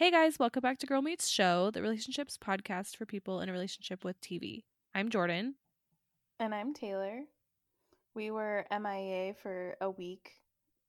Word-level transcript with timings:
Hey 0.00 0.10
guys, 0.10 0.38
welcome 0.38 0.62
back 0.62 0.78
to 0.78 0.86
Girl 0.86 1.02
Meets 1.02 1.28
Show, 1.28 1.70
the 1.70 1.82
relationships 1.82 2.38
podcast 2.42 2.96
for 2.96 3.04
people 3.04 3.42
in 3.42 3.50
a 3.50 3.52
relationship 3.52 4.02
with 4.02 4.18
TV. 4.22 4.64
I'm 4.94 5.10
Jordan. 5.10 5.56
And 6.38 6.54
I'm 6.54 6.72
Taylor. 6.72 7.24
We 8.14 8.30
were 8.30 8.64
MIA 8.70 9.34
for 9.42 9.76
a 9.78 9.90
week. 9.90 10.30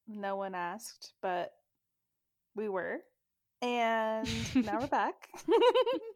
No 0.07 0.37
one 0.37 0.55
asked, 0.55 1.11
but 1.21 1.51
we 2.55 2.69
were. 2.69 2.99
And 3.61 4.29
now 4.55 4.79
we're 4.79 4.87
back. 4.87 5.27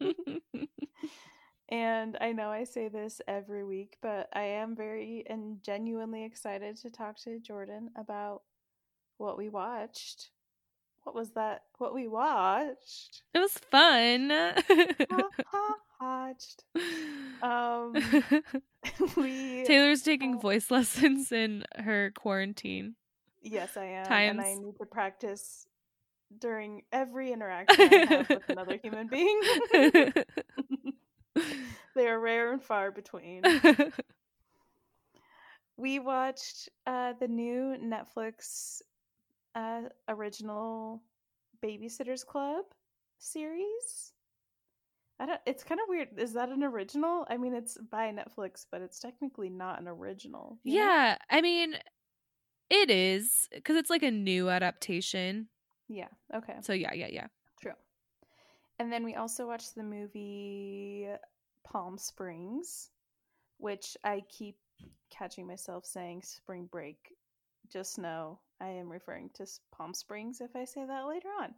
and 1.68 2.16
I 2.18 2.32
know 2.32 2.48
I 2.48 2.64
say 2.64 2.88
this 2.88 3.20
every 3.28 3.62
week, 3.62 3.98
but 4.00 4.30
I 4.32 4.44
am 4.44 4.74
very 4.74 5.22
and 5.28 5.62
genuinely 5.62 6.24
excited 6.24 6.78
to 6.78 6.88
talk 6.88 7.18
to 7.24 7.40
Jordan 7.40 7.90
about 7.94 8.40
what 9.18 9.36
we 9.36 9.50
watched. 9.50 10.30
What 11.06 11.14
was 11.14 11.30
that? 11.34 11.62
What 11.78 11.94
we 11.94 12.08
watched? 12.08 13.22
It 13.32 13.38
was 13.38 13.52
fun. 13.52 14.28
watched. 16.00 16.64
Um, 17.42 17.94
we 19.16 19.62
Taylor's 19.64 20.02
taking 20.02 20.40
voice 20.40 20.68
lessons 20.68 21.30
in 21.30 21.64
her 21.76 22.10
quarantine. 22.10 22.96
Yes, 23.40 23.76
I 23.76 23.84
am, 23.84 24.06
Times. 24.06 24.30
and 24.30 24.40
I 24.40 24.54
need 24.54 24.78
to 24.80 24.84
practice 24.84 25.68
during 26.40 26.82
every 26.90 27.30
interaction 27.30 27.88
I 27.88 28.06
have 28.06 28.28
with 28.28 28.48
another 28.48 28.76
human 28.82 29.06
being. 29.06 29.40
they 31.94 32.08
are 32.08 32.18
rare 32.18 32.52
and 32.52 32.60
far 32.60 32.90
between. 32.90 33.42
we 35.76 36.00
watched 36.00 36.68
uh, 36.84 37.12
the 37.20 37.28
new 37.28 37.76
Netflix 37.80 38.82
uh, 39.56 39.82
original 40.08 41.02
Babysitters 41.64 42.24
Club 42.24 42.64
series. 43.18 44.12
I 45.18 45.26
don't. 45.26 45.40
It's 45.46 45.64
kind 45.64 45.80
of 45.80 45.86
weird. 45.88 46.08
Is 46.18 46.34
that 46.34 46.50
an 46.50 46.62
original? 46.62 47.26
I 47.30 47.38
mean, 47.38 47.54
it's 47.54 47.78
by 47.90 48.12
Netflix, 48.12 48.66
but 48.70 48.82
it's 48.82 49.00
technically 49.00 49.48
not 49.48 49.80
an 49.80 49.88
original. 49.88 50.58
you 50.62 50.78
know? 50.78 50.84
yeah, 50.84 51.16
I 51.30 51.40
mean, 51.40 51.74
it 52.68 52.90
is 52.90 53.48
because 53.52 53.76
it's 53.76 53.90
like 53.90 54.02
a 54.02 54.10
new 54.10 54.50
adaptation. 54.50 55.48
Yeah. 55.88 56.08
Okay. 56.34 56.56
So 56.60 56.74
yeah, 56.74 56.92
yeah, 56.92 57.08
yeah. 57.10 57.26
True. 57.60 57.72
And 58.78 58.92
then 58.92 59.04
we 59.04 59.14
also 59.14 59.46
watched 59.46 59.74
the 59.74 59.82
movie 59.82 61.08
Palm 61.64 61.96
Springs, 61.96 62.90
which 63.56 63.96
I 64.04 64.22
keep 64.28 64.56
catching 65.10 65.46
myself 65.46 65.86
saying 65.86 66.22
spring 66.22 66.68
break. 66.70 66.98
Just 67.76 67.98
know 67.98 68.38
I 68.58 68.68
am 68.68 68.90
referring 68.90 69.28
to 69.34 69.46
Palm 69.70 69.92
Springs 69.92 70.40
if 70.40 70.56
I 70.56 70.64
say 70.64 70.86
that 70.86 71.06
later 71.06 71.28
on. 71.42 71.52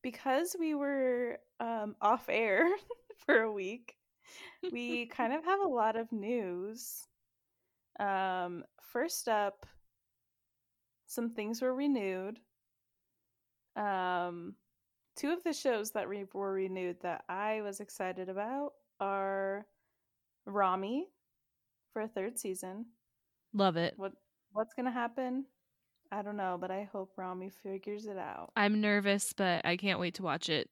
Because 0.00 0.54
we 0.56 0.76
were 0.76 1.40
um, 1.58 1.96
off 2.00 2.26
air 2.28 2.68
for 3.26 3.40
a 3.40 3.52
week, 3.52 3.96
we 4.70 5.06
kind 5.16 5.32
of 5.32 5.44
have 5.44 5.58
a 5.58 5.66
lot 5.66 5.96
of 5.96 6.12
news. 6.12 7.04
Um, 7.98 8.62
first 8.80 9.26
up, 9.26 9.66
some 11.08 11.30
things 11.30 11.62
were 11.62 11.74
renewed. 11.74 12.38
Um, 13.74 14.54
two 15.16 15.32
of 15.32 15.42
the 15.42 15.52
shows 15.52 15.90
that 15.90 16.08
re- 16.08 16.26
were 16.32 16.52
renewed 16.52 16.98
that 17.02 17.24
I 17.28 17.62
was 17.62 17.80
excited 17.80 18.28
about 18.28 18.74
are 19.00 19.66
Ramy 20.46 21.08
for 21.92 22.02
a 22.02 22.08
third 22.08 22.38
season. 22.38 22.86
Love 23.52 23.76
it. 23.76 23.94
What 23.96 24.12
what's 24.52 24.74
gonna 24.74 24.90
happen? 24.90 25.46
I 26.12 26.22
don't 26.22 26.36
know, 26.36 26.58
but 26.60 26.70
I 26.70 26.88
hope 26.92 27.12
Ramy 27.16 27.50
figures 27.50 28.06
it 28.06 28.18
out. 28.18 28.50
I'm 28.56 28.80
nervous, 28.80 29.32
but 29.32 29.64
I 29.64 29.76
can't 29.76 30.00
wait 30.00 30.14
to 30.14 30.22
watch 30.22 30.48
it. 30.48 30.68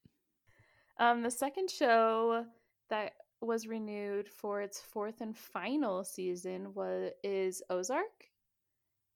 Um, 0.99 1.23
the 1.23 1.31
second 1.31 1.71
show 1.71 2.45
that 2.91 3.13
was 3.41 3.69
renewed 3.69 4.29
for 4.29 4.61
its 4.61 4.81
fourth 4.81 5.21
and 5.21 5.37
final 5.37 6.03
season 6.03 6.75
was 6.75 7.13
is 7.23 7.63
Ozark, 7.71 8.27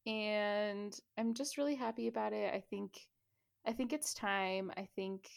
and 0.07 0.97
I'm 1.19 1.35
just 1.35 1.59
really 1.59 1.75
happy 1.75 2.07
about 2.07 2.33
it. 2.33 2.55
I 2.55 2.61
think, 2.61 3.01
I 3.67 3.73
think 3.73 3.93
it's 3.93 4.15
time. 4.15 4.71
I 4.77 4.87
think 4.95 5.29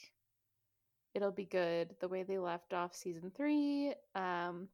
it'll 1.15 1.31
be 1.31 1.45
good. 1.45 1.95
The 1.99 2.07
way 2.07 2.21
they 2.21 2.37
left 2.37 2.73
off 2.73 2.93
season 2.93 3.31
three, 3.35 3.95
um, 4.13 4.67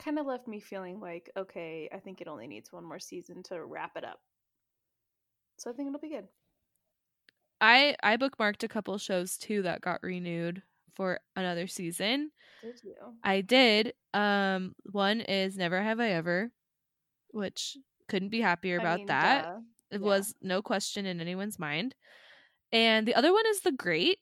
kind 0.00 0.18
of 0.18 0.26
left 0.26 0.48
me 0.48 0.60
feeling 0.60 1.00
like, 1.00 1.30
okay, 1.36 1.88
I 1.92 2.00
think 2.00 2.20
it 2.20 2.28
only 2.28 2.48
needs 2.48 2.72
one 2.72 2.84
more 2.84 2.98
season 3.00 3.42
to 3.44 3.64
wrap 3.64 3.96
it 3.96 4.04
up. 4.04 4.20
So 5.58 5.70
I 5.70 5.74
think 5.74 5.86
it'll 5.88 6.00
be 6.00 6.08
good. 6.08 6.28
I 7.60 7.96
I 8.02 8.16
bookmarked 8.16 8.62
a 8.62 8.68
couple 8.68 8.96
shows 8.98 9.36
too 9.36 9.62
that 9.62 9.80
got 9.80 10.02
renewed 10.02 10.62
for 10.94 11.20
another 11.36 11.66
season. 11.66 12.32
Did 12.62 12.82
you? 12.82 13.18
I 13.24 13.42
did. 13.42 13.94
Um, 14.14 14.74
one 14.84 15.20
is 15.20 15.56
Never 15.58 15.82
Have 15.82 16.00
I 16.00 16.10
Ever, 16.10 16.52
which 17.32 17.76
couldn't 18.08 18.30
be 18.30 18.40
happier 18.40 18.76
I 18.78 18.84
about 18.84 18.96
mean, 18.96 19.06
that. 19.08 19.46
duh. 19.46 19.60
It 19.90 20.00
Yeah. 20.00 20.06
was 20.06 20.34
no 20.42 20.62
question 20.62 21.06
in 21.06 21.20
anyone's 21.20 21.58
mind. 21.58 21.94
And 22.72 23.08
the 23.08 23.14
other 23.16 23.32
one 23.32 23.46
is 23.48 23.60
The 23.62 23.72
Great, 23.72 24.20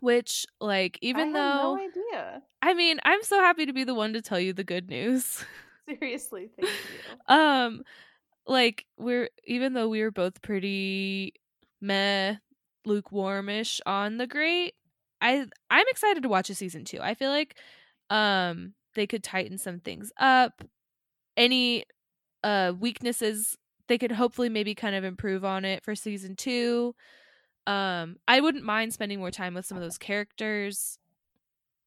which 0.00 0.46
like 0.60 0.98
even 1.02 1.32
though 1.32 1.76
no 1.76 1.78
idea. 1.78 2.42
I 2.62 2.74
mean, 2.74 2.98
I'm 3.04 3.22
so 3.22 3.38
happy 3.40 3.66
to 3.66 3.72
be 3.72 3.84
the 3.84 3.94
one 3.94 4.12
to 4.12 4.22
tell 4.22 4.40
you 4.40 4.52
the 4.52 4.64
good 4.64 4.88
news. 4.88 5.44
Seriously, 5.88 6.50
thank 6.56 6.70
you. 6.70 7.34
um 7.34 7.82
like 8.46 8.86
we're 8.98 9.28
even 9.44 9.74
though 9.74 9.88
we 9.88 10.02
were 10.02 10.10
both 10.10 10.42
pretty 10.42 11.34
meh 11.80 12.36
lukewarmish 12.86 13.80
on 13.86 14.16
the 14.16 14.26
great 14.26 14.74
i 15.20 15.46
i'm 15.70 15.86
excited 15.88 16.22
to 16.22 16.28
watch 16.28 16.48
a 16.50 16.54
season 16.54 16.84
two 16.84 16.98
i 17.00 17.14
feel 17.14 17.30
like 17.30 17.56
um 18.08 18.72
they 18.94 19.06
could 19.06 19.22
tighten 19.22 19.58
some 19.58 19.78
things 19.78 20.10
up 20.18 20.64
any 21.36 21.84
uh 22.42 22.72
weaknesses 22.78 23.56
they 23.88 23.98
could 23.98 24.12
hopefully 24.12 24.48
maybe 24.48 24.74
kind 24.74 24.96
of 24.96 25.04
improve 25.04 25.44
on 25.44 25.64
it 25.64 25.84
for 25.84 25.94
season 25.94 26.34
two 26.34 26.94
um 27.70 28.16
i 28.26 28.40
wouldn't 28.40 28.64
mind 28.64 28.92
spending 28.92 29.18
more 29.18 29.30
time 29.30 29.54
with 29.54 29.64
some 29.66 29.76
of 29.76 29.82
those 29.82 29.98
characters 29.98 30.98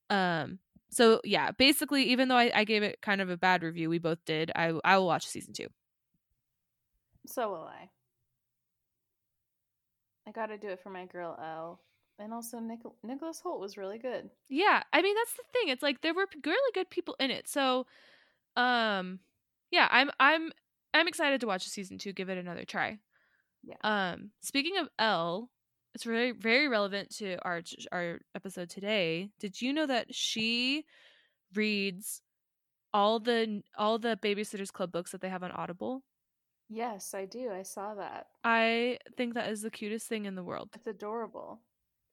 um 0.09 0.59
so 0.89 1.19
yeah 1.23 1.51
basically 1.51 2.03
even 2.03 2.27
though 2.27 2.35
I, 2.37 2.51
I 2.53 2.63
gave 2.63 2.83
it 2.83 3.01
kind 3.01 3.19
of 3.21 3.29
a 3.29 3.37
bad 3.37 3.63
review 3.63 3.89
we 3.89 3.99
both 3.99 4.23
did 4.25 4.51
i 4.55 4.71
i 4.83 4.97
will 4.97 5.07
watch 5.07 5.25
season 5.27 5.53
two 5.53 5.67
So 7.25 7.49
will 7.51 7.63
I. 7.67 7.89
I 10.27 10.31
got 10.31 10.47
to 10.47 10.57
do 10.57 10.69
it 10.69 10.79
for 10.81 10.89
my 10.89 11.05
girl 11.05 11.37
Elle. 11.41 11.79
and 12.19 12.33
also 12.33 12.59
Nic- 12.59 12.79
Nicholas 13.03 13.41
Hoult 13.43 13.59
was 13.59 13.77
really 13.77 13.97
good. 13.97 14.29
Yeah, 14.49 14.83
I 14.93 15.01
mean 15.01 15.15
that's 15.15 15.33
the 15.33 15.43
thing. 15.53 15.69
It's 15.69 15.83
like 15.83 16.01
there 16.01 16.13
were 16.13 16.27
really 16.45 16.71
good 16.73 16.89
people 16.89 17.15
in 17.19 17.29
it. 17.31 17.47
So, 17.47 17.85
um, 18.55 19.19
yeah, 19.71 19.87
I'm 19.91 20.09
I'm 20.19 20.51
I'm 20.93 21.07
excited 21.07 21.41
to 21.41 21.47
watch 21.47 21.67
season 21.67 21.97
two. 21.97 22.13
Give 22.13 22.29
it 22.29 22.37
another 22.37 22.63
try. 22.65 22.99
Yeah. 23.63 23.75
Um, 23.83 24.31
speaking 24.41 24.77
of 24.77 24.87
Elle, 24.99 25.49
it's 25.93 26.03
very 26.03 26.31
very 26.31 26.67
relevant 26.67 27.15
to 27.17 27.37
our 27.43 27.61
our 27.91 28.19
episode 28.35 28.69
today. 28.69 29.29
Did 29.39 29.61
you 29.61 29.73
know 29.73 29.85
that 29.85 30.13
she 30.13 30.85
reads 31.53 32.21
all 32.93 33.19
the 33.19 33.61
all 33.77 33.99
the 33.99 34.17
Babysitters 34.21 34.71
Club 34.71 34.91
books 34.91 35.11
that 35.11 35.21
they 35.21 35.29
have 35.29 35.43
on 35.43 35.51
Audible? 35.51 36.03
Yes, 36.69 37.13
I 37.13 37.25
do. 37.25 37.51
I 37.51 37.63
saw 37.63 37.93
that. 37.95 38.27
I 38.43 38.97
think 39.15 39.35
that 39.35 39.49
is 39.49 39.61
the 39.61 39.69
cutest 39.69 40.07
thing 40.07 40.25
in 40.25 40.35
the 40.35 40.43
world. 40.43 40.69
It's 40.73 40.87
adorable. 40.87 41.59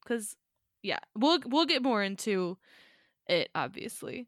Cause 0.07 0.35
yeah, 0.83 0.99
we'll 1.15 1.39
we'll 1.45 1.65
get 1.65 1.83
more 1.83 2.03
into 2.03 2.57
it 3.27 3.49
obviously. 3.55 4.27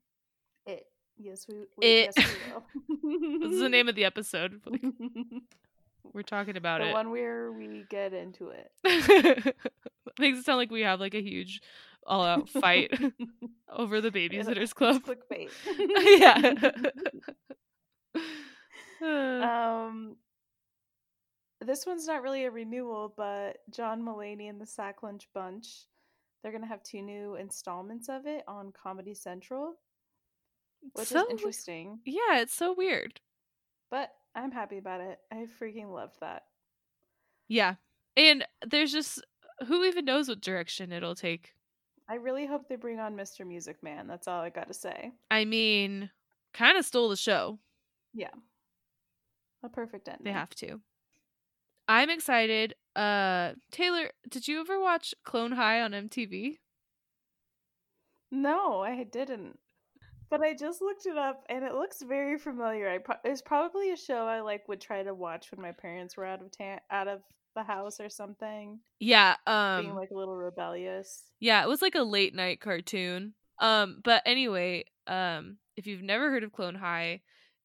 It. 0.66 0.86
Yes, 1.18 1.46
we. 1.48 1.56
we 1.78 1.88
It. 1.88 2.14
Yes, 2.18 2.28
we 2.28 2.54
will. 2.54 2.64
This 3.42 3.52
is 3.52 3.60
the 3.60 3.70
name 3.70 3.90
of 3.90 3.96
the 3.96 4.06
episode. 4.06 4.62
We're 6.12 6.22
talking 6.24 6.58
about 6.58 6.80
the 6.82 6.86
it. 6.86 6.90
The 6.90 6.94
one 6.94 7.12
where 7.12 7.52
we 7.52 7.86
get 7.90 8.14
into 8.14 8.50
it. 8.50 8.72
Makes 10.20 10.40
it 10.40 10.46
sound 10.46 10.58
like 10.58 10.72
we 10.72 10.82
have 10.82 11.00
like 11.00 11.14
a 11.16 11.22
huge 11.22 11.62
all 12.06 12.24
out 12.24 12.50
fight 12.50 12.92
over 13.72 14.02
the 14.02 14.12
babysitters 14.12 14.74
club. 14.76 15.02
Clickbait. 15.04 15.50
yeah. 16.20 16.54
Um, 19.02 20.16
this 21.62 21.86
one's 21.86 22.08
not 22.08 22.22
really 22.22 22.46
a 22.46 22.52
renewal, 22.52 23.14
but 23.16 23.58
John 23.70 24.02
Mulaney 24.04 24.50
and 24.50 24.60
the 24.62 24.66
Sack 24.66 25.04
Lunch 25.04 25.28
Bunch, 25.34 25.86
they're 26.42 26.52
gonna 26.52 26.68
have 26.68 26.84
two 26.84 27.02
new 27.02 27.36
installments 27.36 28.10
of 28.10 28.26
it 28.26 28.44
on 28.48 28.72
Comedy 28.72 29.14
Central, 29.14 29.76
which 30.94 31.08
So- 31.08 31.24
is 31.26 31.30
interesting. 31.32 32.00
yeah, 32.06 32.40
it's 32.40 32.54
so 32.54 32.74
weird. 32.74 33.20
But 33.94 34.10
I'm 34.34 34.50
happy 34.50 34.80
about 34.80 35.02
it. 35.02 35.20
I 35.32 35.46
freaking 35.62 35.94
loved 35.94 36.16
that. 36.20 36.46
Yeah. 37.48 37.76
And 38.18 38.44
there's 38.66 38.92
just 38.92 39.24
who 39.68 39.84
even 39.84 40.06
knows 40.06 40.28
what 40.28 40.42
direction 40.42 40.92
it'll 40.92 41.14
take. 41.14 41.52
I 42.10 42.16
really 42.16 42.48
hope 42.48 42.68
they 42.68 42.76
bring 42.76 43.00
on 43.00 43.16
Mr. 43.16 43.46
Music 43.46 43.84
Man. 43.84 44.08
That's 44.08 44.28
all 44.28 44.42
I 44.42 44.50
gotta 44.50 44.74
say. 44.74 45.12
I 45.30 45.46
mean, 45.46 46.10
kind 46.56 46.76
of 46.76 46.86
stole 46.86 47.10
the 47.10 47.16
show. 47.16 47.60
Yeah, 48.16 48.34
a 49.62 49.70
perfect 49.70 50.08
ending. 50.08 50.24
They 50.24 50.32
have 50.32 50.56
to. 50.56 50.82
I'm 51.88 52.10
excited. 52.10 52.74
Uh 52.96 53.52
Taylor, 53.70 54.10
did 54.28 54.48
you 54.48 54.60
ever 54.60 54.80
watch 54.80 55.14
Clone 55.24 55.52
High 55.52 55.82
on 55.82 55.92
MTV? 55.92 56.58
No, 58.32 58.80
I 58.82 59.04
didn't. 59.04 59.60
But 60.34 60.42
I 60.42 60.56
just 60.56 60.82
looked 60.82 61.06
it 61.06 61.16
up 61.16 61.46
and 61.48 61.64
it 61.64 61.76
looks 61.76 62.02
very 62.02 62.40
familiar. 62.40 62.90
I 62.90 62.98
pro- 62.98 63.18
it's 63.24 63.44
probably 63.44 63.92
a 63.92 63.96
show 63.96 64.26
I 64.26 64.42
like 64.42 64.68
would 64.68 64.82
try 64.82 65.04
to 65.04 65.14
watch 65.14 65.52
when 65.52 65.62
my 65.62 65.74
parents 65.74 66.18
were 66.18 66.26
out 66.26 66.42
of 66.42 66.50
ta- 66.50 66.80
out 66.90 67.08
of 67.08 67.22
the 67.56 67.62
house 67.62 68.00
or 68.00 68.10
something. 68.10 68.80
Yeah, 69.00 69.36
being 69.46 69.92
um 69.92 69.96
like 69.96 70.10
a 70.10 70.18
little 70.18 70.36
rebellious. 70.36 71.22
yeah, 71.40 71.62
it 71.62 71.70
was 71.70 71.84
like 71.84 71.94
a 71.94 72.02
late 72.02 72.34
night 72.34 72.62
cartoon. 72.62 73.36
Um 73.60 74.02
but 74.04 74.24
anyway, 74.26 74.86
um 75.06 75.58
if 75.78 75.86
you've 75.86 76.02
never 76.02 76.32
heard 76.32 76.44
of 76.44 76.52
Clone 76.52 76.74
High, 76.74 77.22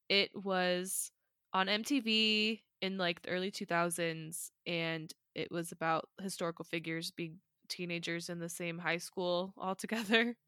it 0.07 0.29
was 0.35 1.09
on 1.51 1.69
MTV 1.69 2.61
in 2.83 2.99
like 2.99 3.23
the 3.23 3.29
early 3.29 3.49
2000s 3.49 4.51
and 4.67 5.11
it 5.33 5.51
was 5.51 5.71
about 5.71 6.07
historical 6.21 6.65
figures 6.65 7.09
being 7.09 7.39
teenagers 7.67 8.29
in 8.29 8.37
the 8.37 8.47
same 8.47 8.77
high 8.77 8.97
school 8.97 9.55
all 9.57 9.73
together. 9.73 10.35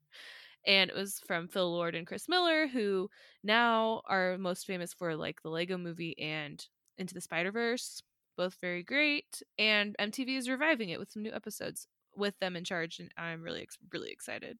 And 0.65 0.89
it 0.89 0.95
was 0.95 1.19
from 1.25 1.47
Phil 1.47 1.71
Lord 1.71 1.95
and 1.95 2.05
Chris 2.05 2.29
Miller, 2.29 2.67
who 2.67 3.09
now 3.43 4.01
are 4.05 4.37
most 4.37 4.67
famous 4.67 4.93
for 4.93 5.15
like 5.15 5.41
the 5.41 5.49
Lego 5.49 5.77
movie 5.77 6.17
and 6.19 6.63
Into 6.97 7.13
the 7.13 7.21
Spider 7.21 7.51
Verse. 7.51 8.01
Both 8.37 8.57
very 8.61 8.83
great. 8.83 9.41
And 9.57 9.95
MTV 9.99 10.37
is 10.37 10.49
reviving 10.49 10.89
it 10.89 10.99
with 10.99 11.11
some 11.11 11.23
new 11.23 11.31
episodes 11.33 11.87
with 12.15 12.37
them 12.39 12.55
in 12.55 12.63
charge. 12.63 12.99
And 12.99 13.11
I'm 13.17 13.41
really, 13.41 13.67
really 13.91 14.11
excited. 14.11 14.57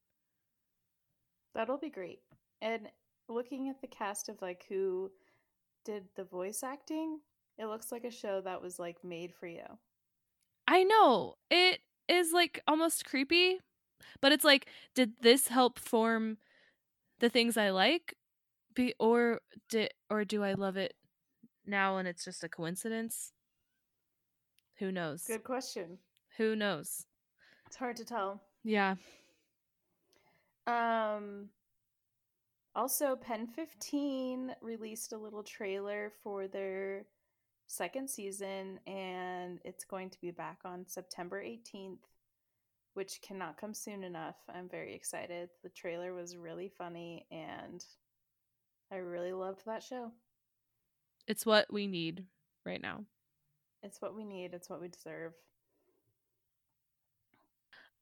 That'll 1.53 1.77
be 1.77 1.89
great. 1.89 2.19
And 2.61 2.87
looking 3.27 3.69
at 3.69 3.81
the 3.81 3.87
cast 3.87 4.29
of 4.29 4.41
like 4.41 4.65
who 4.69 5.11
did 5.85 6.03
the 6.15 6.23
voice 6.23 6.63
acting, 6.63 7.19
it 7.57 7.65
looks 7.65 7.91
like 7.91 8.03
a 8.03 8.11
show 8.11 8.41
that 8.41 8.61
was 8.61 8.79
like 8.79 9.03
made 9.03 9.33
for 9.33 9.47
you. 9.47 9.65
I 10.67 10.83
know. 10.83 11.35
It 11.49 11.79
is 12.07 12.31
like 12.33 12.61
almost 12.67 13.05
creepy, 13.05 13.59
but 14.19 14.31
it's 14.31 14.43
like, 14.43 14.67
did 14.95 15.13
this 15.21 15.47
help 15.47 15.79
form 15.79 16.37
the 17.19 17.29
things 17.29 17.57
I 17.57 17.69
like? 17.69 18.15
Be 18.73 18.93
or 18.99 19.41
did 19.69 19.91
or 20.09 20.23
do 20.23 20.43
I 20.43 20.53
love 20.53 20.77
it 20.77 20.93
now 21.65 21.97
and 21.97 22.07
it's 22.07 22.23
just 22.23 22.43
a 22.43 22.49
coincidence? 22.49 23.33
Who 24.79 24.91
knows? 24.91 25.25
Good 25.27 25.43
question. 25.43 25.97
Who 26.37 26.55
knows? 26.55 27.05
It's 27.67 27.75
hard 27.75 27.97
to 27.97 28.05
tell. 28.05 28.41
Yeah. 28.63 28.95
Um 30.67 31.49
also 32.73 33.17
PEN15 33.17 34.55
released 34.61 35.11
a 35.11 35.17
little 35.17 35.43
trailer 35.43 36.13
for 36.23 36.47
their 36.47 37.05
second 37.67 38.09
season 38.09 38.79
and 38.85 39.59
it's 39.63 39.85
going 39.85 40.09
to 40.09 40.19
be 40.21 40.31
back 40.31 40.59
on 40.65 40.85
September 40.87 41.41
18th, 41.41 41.99
which 42.93 43.19
cannot 43.21 43.57
come 43.57 43.73
soon 43.73 44.03
enough. 44.03 44.35
I'm 44.53 44.67
very 44.67 44.93
excited. 44.93 45.49
The 45.63 45.69
trailer 45.69 46.13
was 46.13 46.35
really 46.35 46.71
funny 46.77 47.25
and 47.31 47.83
I 48.91 48.97
really 48.97 49.31
loved 49.31 49.65
that 49.65 49.83
show. 49.83 50.11
It's 51.27 51.45
what 51.45 51.71
we 51.71 51.87
need 51.87 52.25
right 52.65 52.81
now. 52.81 53.05
It's 53.83 54.01
what 54.01 54.15
we 54.15 54.25
need, 54.25 54.53
it's 54.53 54.69
what 54.69 54.81
we 54.81 54.89
deserve. 54.89 55.33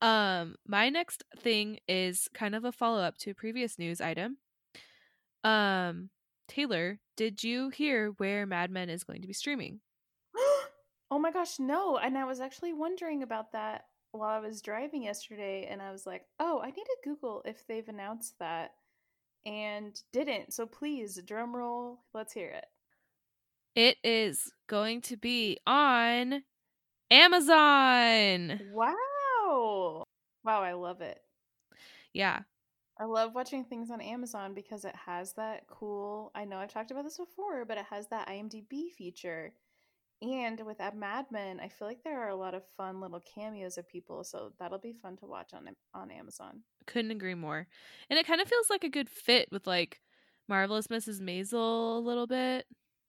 Um, 0.02 0.56
my 0.66 0.90
next 0.90 1.24
thing 1.38 1.80
is 1.88 2.30
kind 2.34 2.56
of 2.56 2.64
a 2.64 2.72
follow 2.72 3.02
up 3.02 3.18
to 3.20 3.32
a 3.32 3.36
previous 3.36 3.78
news 3.78 4.02
item. 4.02 4.38
Um, 5.44 6.10
Taylor, 6.48 7.00
did 7.16 7.44
you 7.44 7.70
hear 7.70 8.10
where 8.18 8.46
Mad 8.46 8.72
Men 8.72 8.90
is 8.90 9.04
going 9.04 9.22
to 9.22 9.28
be 9.28 9.34
streaming? 9.34 9.82
oh 11.12 11.20
my 11.20 11.32
gosh, 11.32 11.60
no. 11.60 11.98
And 11.98 12.18
I 12.18 12.26
was 12.26 12.40
actually 12.40 12.74
wondering 12.74 13.24
about 13.24 13.52
that 13.52 13.86
while 14.12 14.30
I 14.30 14.40
was 14.40 14.62
driving 14.62 15.04
yesterday 15.04 15.68
and 15.70 15.82
I 15.82 15.92
was 15.92 16.06
like, 16.06 16.26
"Oh, 16.40 16.60
I 16.62 16.68
need 16.68 16.86
to 16.86 16.98
Google 17.04 17.42
if 17.46 17.66
they've 17.68 17.88
announced 17.88 18.38
that." 18.40 18.76
And 19.46 20.02
didn't. 20.12 20.54
So 20.54 20.66
please, 20.66 21.22
drum 21.26 21.56
roll, 21.56 22.02
let's 22.14 22.34
hear 22.34 22.50
it. 22.50 22.66
It 23.76 23.98
is 24.04 24.52
going 24.68 25.02
to 25.04 25.18
be 25.18 25.60
on 25.66 26.44
Amazon. 27.12 28.60
Wow. 28.72 30.04
Wow, 30.44 30.64
I 30.64 30.74
love 30.74 31.02
it. 31.02 31.20
Yeah. 32.14 32.42
I 33.00 33.06
love 33.06 33.34
watching 33.34 33.64
things 33.64 33.92
on 33.92 34.02
Amazon 34.02 34.54
because 34.54 34.84
it 34.84 34.96
has 34.96 35.34
that 35.34 35.68
cool. 35.68 36.32
I 36.36 36.44
know 36.44 36.58
I've 36.58 36.74
talked 36.74 36.92
about 36.92 37.06
this 37.06 37.18
before, 37.18 37.64
but 37.64 37.78
it 37.78 37.86
has 37.90 38.08
that 38.08 38.28
IMDb 38.28 38.92
feature. 38.92 39.54
And 40.22 40.60
with 40.66 40.80
Mad 40.96 41.28
Men, 41.32 41.62
I 41.62 41.70
feel 41.70 41.88
like 41.88 42.04
there 42.04 42.22
are 42.22 42.30
a 42.30 42.36
lot 42.36 42.54
of 42.54 42.64
fun 42.76 43.00
little 43.00 43.22
cameos 43.22 43.78
of 43.78 43.88
people, 43.88 44.26
so 44.26 44.52
that'll 44.60 44.78
be 44.78 44.92
fun 44.92 45.16
to 45.18 45.26
watch 45.26 45.54
on 45.54 45.70
on 45.94 46.12
Amazon. 46.12 46.62
Couldn't 46.88 47.12
agree 47.12 47.36
more. 47.36 47.68
And 48.10 48.20
it 48.20 48.28
kind 48.28 48.42
of 48.42 48.48
feels 48.48 48.70
like 48.70 48.84
a 48.84 48.90
good 48.90 49.10
fit 49.10 49.48
with 49.50 49.66
like 49.66 50.02
Marvelous 50.50 50.88
Mrs. 50.88 51.22
Maisel 51.22 51.96
a 51.96 52.00
little 52.00 52.28
bit. 52.28 52.66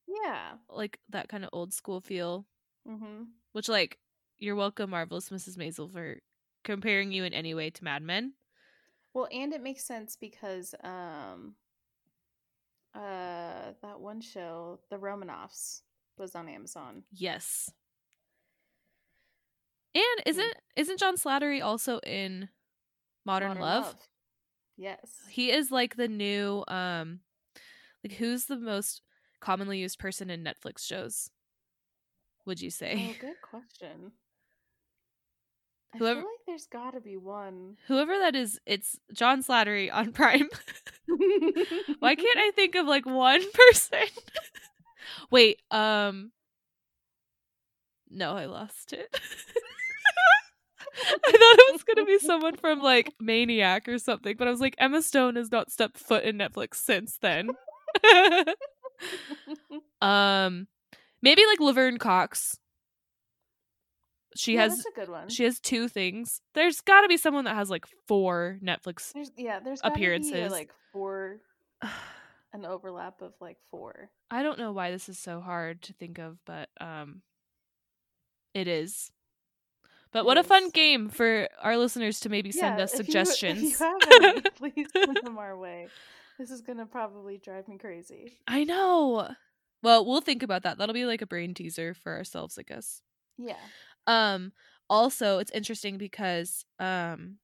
Yeah. 0.06 0.52
Like 0.68 1.00
that 1.08 1.28
kind 1.28 1.42
of 1.42 1.50
old 1.52 1.72
school 1.72 2.00
feel. 2.00 2.46
Mm-hmm. 2.88 3.24
Which 3.52 3.68
like 3.68 3.98
you're 4.38 4.56
welcome, 4.56 4.90
Marvelous 4.90 5.30
Mrs. 5.30 5.56
Maisel, 5.56 5.90
for 5.90 6.18
comparing 6.62 7.10
you 7.10 7.24
in 7.24 7.34
any 7.34 7.54
way 7.54 7.70
to 7.70 7.84
Mad 7.84 8.02
Men. 8.02 8.34
Well, 9.14 9.26
and 9.32 9.52
it 9.52 9.62
makes 9.62 9.84
sense 9.84 10.16
because 10.16 10.76
um 10.84 11.56
uh 12.94 13.72
that 13.82 13.98
one 13.98 14.20
show, 14.20 14.78
The 14.90 14.96
Romanoffs, 14.96 15.82
was 16.20 16.34
on 16.37 16.49
Amazon. 16.49 17.02
Yes. 17.11 17.70
And 19.94 20.05
isn't 20.26 20.55
isn't 20.76 21.00
John 21.00 21.17
Slattery 21.17 21.62
also 21.64 21.99
in 22.00 22.49
Modern, 23.26 23.49
Modern 23.49 23.62
Love? 23.62 23.84
Love. 23.87 23.96
Yes. 24.76 25.11
He 25.28 25.50
is 25.50 25.70
like 25.72 25.96
the 25.96 26.06
new 26.08 26.62
um 26.69 27.20
like 28.05 28.12
who's 28.14 28.44
the 28.44 28.56
most 28.56 29.02
commonly 29.40 29.78
used 29.78 29.99
person 29.99 30.31
in 30.31 30.44
Netflix 30.44 30.81
shows? 30.87 31.31
Would 32.46 32.61
you 32.61 32.69
Oh, 32.69 32.70
say? 32.70 33.17
good 33.20 33.40
question. 33.43 34.12
I 35.93 35.99
Whoever- 35.99 36.20
feel 36.20 36.28
like 36.31 36.46
there's 36.46 36.67
got 36.67 36.93
to 36.93 37.00
be 37.00 37.17
one. 37.17 37.76
Whoever 37.88 38.17
that 38.19 38.37
is, 38.37 38.61
it's 38.64 38.96
John 39.12 39.43
Slattery 39.43 39.93
on 39.93 40.12
Prime. 40.20 40.49
Why 41.99 42.14
can't 42.14 42.38
I 42.38 42.52
think 42.55 42.76
of 42.76 42.87
like 42.87 43.06
one 43.06 43.43
person? 43.52 43.99
Wait, 45.30 45.60
um 45.70 46.32
No, 48.10 48.36
I 48.36 48.46
lost 48.46 48.92
it. 48.92 49.08
I 51.02 51.32
thought 51.32 51.58
it 51.58 51.72
was 51.72 51.82
gonna 51.84 52.05
be 52.05 52.19
someone 52.19 52.56
from 52.56 52.81
like 52.81 53.14
Maniac 53.20 53.88
or 53.88 53.98
something, 53.98 54.36
but 54.36 54.48
I 54.48 54.50
was 54.50 54.60
like, 54.60 54.74
Emma 54.79 55.02
Stone 55.02 55.36
has 55.36 55.50
not 55.50 55.70
stepped 55.70 55.98
foot 55.98 56.24
in 56.24 56.36
Netflix 56.36 56.76
since 56.76 57.19
then. 57.20 57.50
um 60.00 60.67
maybe 61.22 61.43
like 61.46 61.60
Laverne 61.60 61.98
Cox. 61.98 62.58
She 64.36 64.55
yeah, 64.55 64.62
has 64.62 64.76
that's 64.76 64.86
a 64.86 65.00
good 65.00 65.08
one. 65.08 65.29
she 65.29 65.44
has 65.44 65.58
two 65.58 65.88
things. 65.88 66.40
There's 66.55 66.81
got 66.81 67.00
to 67.00 67.08
be 67.08 67.17
someone 67.17 67.44
that 67.46 67.56
has 67.56 67.69
like 67.69 67.84
four 68.06 68.58
Netflix. 68.62 69.12
There's 69.12 69.32
yeah, 69.36 69.58
there's 69.60 69.81
gotta 69.81 69.94
Be 69.94 70.00
appearances. 70.00 70.52
like 70.52 70.70
four, 70.93 71.38
an 72.52 72.64
overlap 72.64 73.22
of 73.22 73.32
like 73.40 73.58
four. 73.70 74.10
I 74.30 74.42
don't 74.42 74.58
know 74.58 74.72
why 74.72 74.90
this 74.90 75.08
is 75.08 75.19
so 75.19 75.40
hard 75.40 75.82
to 75.82 75.92
think 75.92 76.19
of, 76.19 76.38
but 76.46 76.69
um 76.80 77.22
it 78.54 78.66
is. 78.69 79.10
But 80.12 80.20
It 80.20 80.24
what 80.26 80.38
a 80.38 80.42
fun 80.42 80.70
game 80.70 81.08
for 81.08 81.48
our 81.62 81.76
listeners 81.76 82.20
to 82.20 82.28
maybe 82.28 82.50
send 82.50 82.78
Yeah, 82.78 82.84
us 82.84 82.94
if 82.94 83.00
you- 83.00 83.04
suggestions. 83.12 83.62
If 83.62 83.80
you, 83.80 83.86
have 83.86 84.22
any, 84.22 84.40
please 84.74 84.88
send 84.92 85.16
them 85.22 85.38
our 85.38 85.56
way. 85.56 85.88
This 86.38 86.50
is 86.50 86.60
gonna 86.62 86.86
probably 86.86 87.38
drive 87.38 87.69
me 87.69 87.78
crazy. 87.78 88.38
I 88.48 88.64
know. 88.64 89.28
Well, 89.82 90.04
we'll 90.04 90.20
think 90.20 90.42
about 90.42 90.64
that. 90.64 90.78
That'll 90.78 90.94
be 90.94 91.06
like 91.06 91.22
a 91.22 91.26
brain 91.26 91.54
teaser 91.54 91.94
for 91.94 92.14
ourselves, 92.16 92.58
I 92.58 92.62
guess. 92.62 93.02
Yeah. 93.38 93.56
Um 94.06 94.52
also, 94.88 95.38
it's 95.38 95.52
interesting 95.52 95.96
because 95.98 96.64
um 96.80 97.36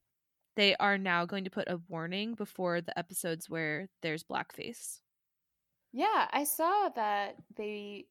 they 0.56 0.76
are 0.76 0.98
now 0.98 1.24
going 1.26 1.44
to 1.44 1.50
put 1.50 1.68
a 1.68 1.78
warning 1.88 2.34
before 2.34 2.80
the 2.80 2.98
episodes 2.98 3.48
where 3.50 3.88
there's 4.02 4.24
blackface. 4.24 5.00
Yeah, 5.90 6.28
I 6.32 6.44
saw 6.44 6.90
that 6.90 7.42
they 7.56 8.08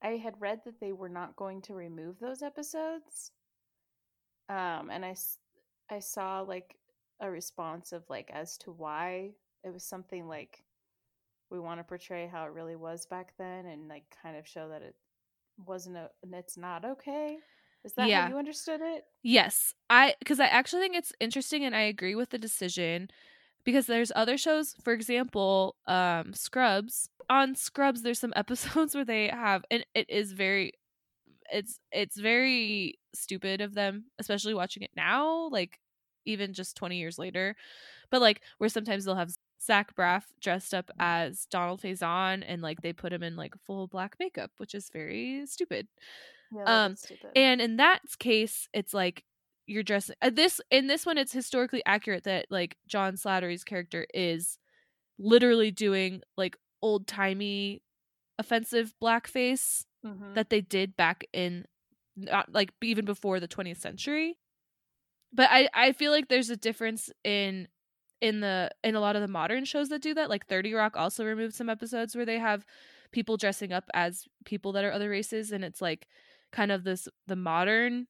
I 0.00 0.16
had 0.16 0.40
read 0.40 0.64
that 0.64 0.80
they 0.80 0.92
were 0.92 1.08
not 1.10 1.36
going 1.36 1.60
to 1.62 1.74
remove 1.74 2.18
those 2.18 2.42
episodes. 2.42 3.32
Um 4.48 4.90
and 4.90 5.04
I 5.04 5.14
I 5.90 5.98
saw 6.00 6.40
like 6.40 6.78
a 7.20 7.30
response 7.30 7.92
of 7.92 8.08
like 8.10 8.30
as 8.30 8.58
to 8.58 8.72
why 8.72 9.36
it 9.62 9.70
was 9.70 9.84
something 9.84 10.26
like 10.28 10.64
we 11.50 11.60
want 11.60 11.80
to 11.80 11.84
portray 11.84 12.26
how 12.28 12.44
it 12.46 12.52
really 12.52 12.76
was 12.76 13.06
back 13.06 13.36
then 13.38 13.66
and 13.66 13.88
like 13.88 14.10
kind 14.22 14.36
of 14.36 14.48
show 14.48 14.68
that 14.70 14.82
it 14.82 14.96
wasn't 15.58 15.96
a 15.96 16.10
it's 16.24 16.56
not 16.58 16.84
okay. 16.84 17.40
Is 17.84 17.94
that 17.94 18.10
Yeah. 18.10 18.14
how 18.14 18.20
you 18.20 18.36
understood 18.38 18.80
it? 18.80 19.06
Yes, 19.22 19.74
I 19.90 20.14
because 20.18 20.40
I 20.40 20.46
actually 20.46 20.82
think 20.82 20.96
it's 20.96 21.12
interesting 21.20 21.64
and 21.64 21.74
I 21.74 21.82
agree 21.82 22.14
with 22.14 22.30
the 22.30 22.38
decision 22.38 23.10
because 23.64 23.86
there's 23.86 24.12
other 24.16 24.38
shows, 24.38 24.74
for 24.82 24.92
example, 24.92 25.76
um 25.86 26.34
Scrubs. 26.34 27.08
On 27.30 27.54
Scrubs 27.54 28.02
there's 28.02 28.18
some 28.20 28.32
episodes 28.36 28.94
where 28.94 29.04
they 29.04 29.28
have 29.28 29.64
and 29.70 29.86
it 29.94 30.10
is 30.10 30.32
very 30.32 30.74
it's 31.52 31.80
it's 31.92 32.18
very 32.18 32.98
stupid 33.14 33.60
of 33.60 33.74
them, 33.74 34.06
especially 34.18 34.54
watching 34.54 34.82
it 34.84 34.90
now, 34.96 35.48
like 35.50 35.78
even 36.26 36.52
just 36.54 36.76
20 36.76 36.98
years 36.98 37.18
later. 37.18 37.56
But 38.10 38.22
like 38.22 38.42
where 38.58 38.70
sometimes 38.70 39.04
they'll 39.06 39.16
have 39.16 39.34
Zach 39.62 39.94
Braff 39.96 40.24
dressed 40.40 40.74
up 40.74 40.90
as 41.00 41.46
Donald 41.46 41.82
Faison 41.82 42.44
and 42.46 42.62
like 42.62 42.82
they 42.82 42.92
put 42.94 43.12
him 43.12 43.22
in 43.24 43.36
like 43.36 43.54
full 43.66 43.88
black 43.88 44.16
makeup, 44.20 44.52
which 44.58 44.74
is 44.74 44.90
very 44.90 45.46
stupid. 45.46 45.88
Yeah, 46.50 46.64
Um. 46.66 46.96
And 47.34 47.60
in 47.60 47.76
that 47.76 48.00
case, 48.18 48.68
it's 48.72 48.94
like 48.94 49.24
you're 49.66 49.82
dressing 49.82 50.16
uh, 50.22 50.30
this 50.30 50.60
in 50.70 50.86
this 50.86 51.06
one. 51.06 51.18
It's 51.18 51.32
historically 51.32 51.82
accurate 51.86 52.24
that 52.24 52.46
like 52.50 52.76
John 52.86 53.14
Slattery's 53.16 53.64
character 53.64 54.06
is 54.14 54.58
literally 55.18 55.70
doing 55.70 56.22
like 56.36 56.56
old 56.82 57.06
timey 57.06 57.82
offensive 58.38 58.94
blackface 59.02 59.84
Mhm. 60.02 60.34
that 60.34 60.50
they 60.50 60.60
did 60.60 60.96
back 60.96 61.24
in 61.32 61.64
not 62.16 62.52
like 62.52 62.70
even 62.82 63.04
before 63.04 63.40
the 63.40 63.48
20th 63.48 63.78
century 63.80 64.38
but 65.32 65.48
i 65.50 65.68
i 65.74 65.92
feel 65.92 66.10
like 66.12 66.28
there's 66.28 66.50
a 66.50 66.56
difference 66.56 67.10
in 67.24 67.68
in 68.20 68.40
the 68.40 68.70
in 68.82 68.94
a 68.94 69.00
lot 69.00 69.16
of 69.16 69.22
the 69.22 69.28
modern 69.28 69.64
shows 69.64 69.88
that 69.88 70.02
do 70.02 70.14
that 70.14 70.30
like 70.30 70.46
30 70.46 70.72
rock 70.72 70.96
also 70.96 71.24
removed 71.24 71.54
some 71.54 71.68
episodes 71.68 72.14
where 72.16 72.26
they 72.26 72.38
have 72.38 72.64
people 73.12 73.36
dressing 73.36 73.72
up 73.72 73.84
as 73.94 74.24
people 74.44 74.72
that 74.72 74.84
are 74.84 74.92
other 74.92 75.08
races 75.10 75.52
and 75.52 75.64
it's 75.64 75.80
like 75.82 76.06
kind 76.54 76.72
of 76.72 76.84
this 76.84 77.08
the 77.26 77.36
modern 77.36 78.06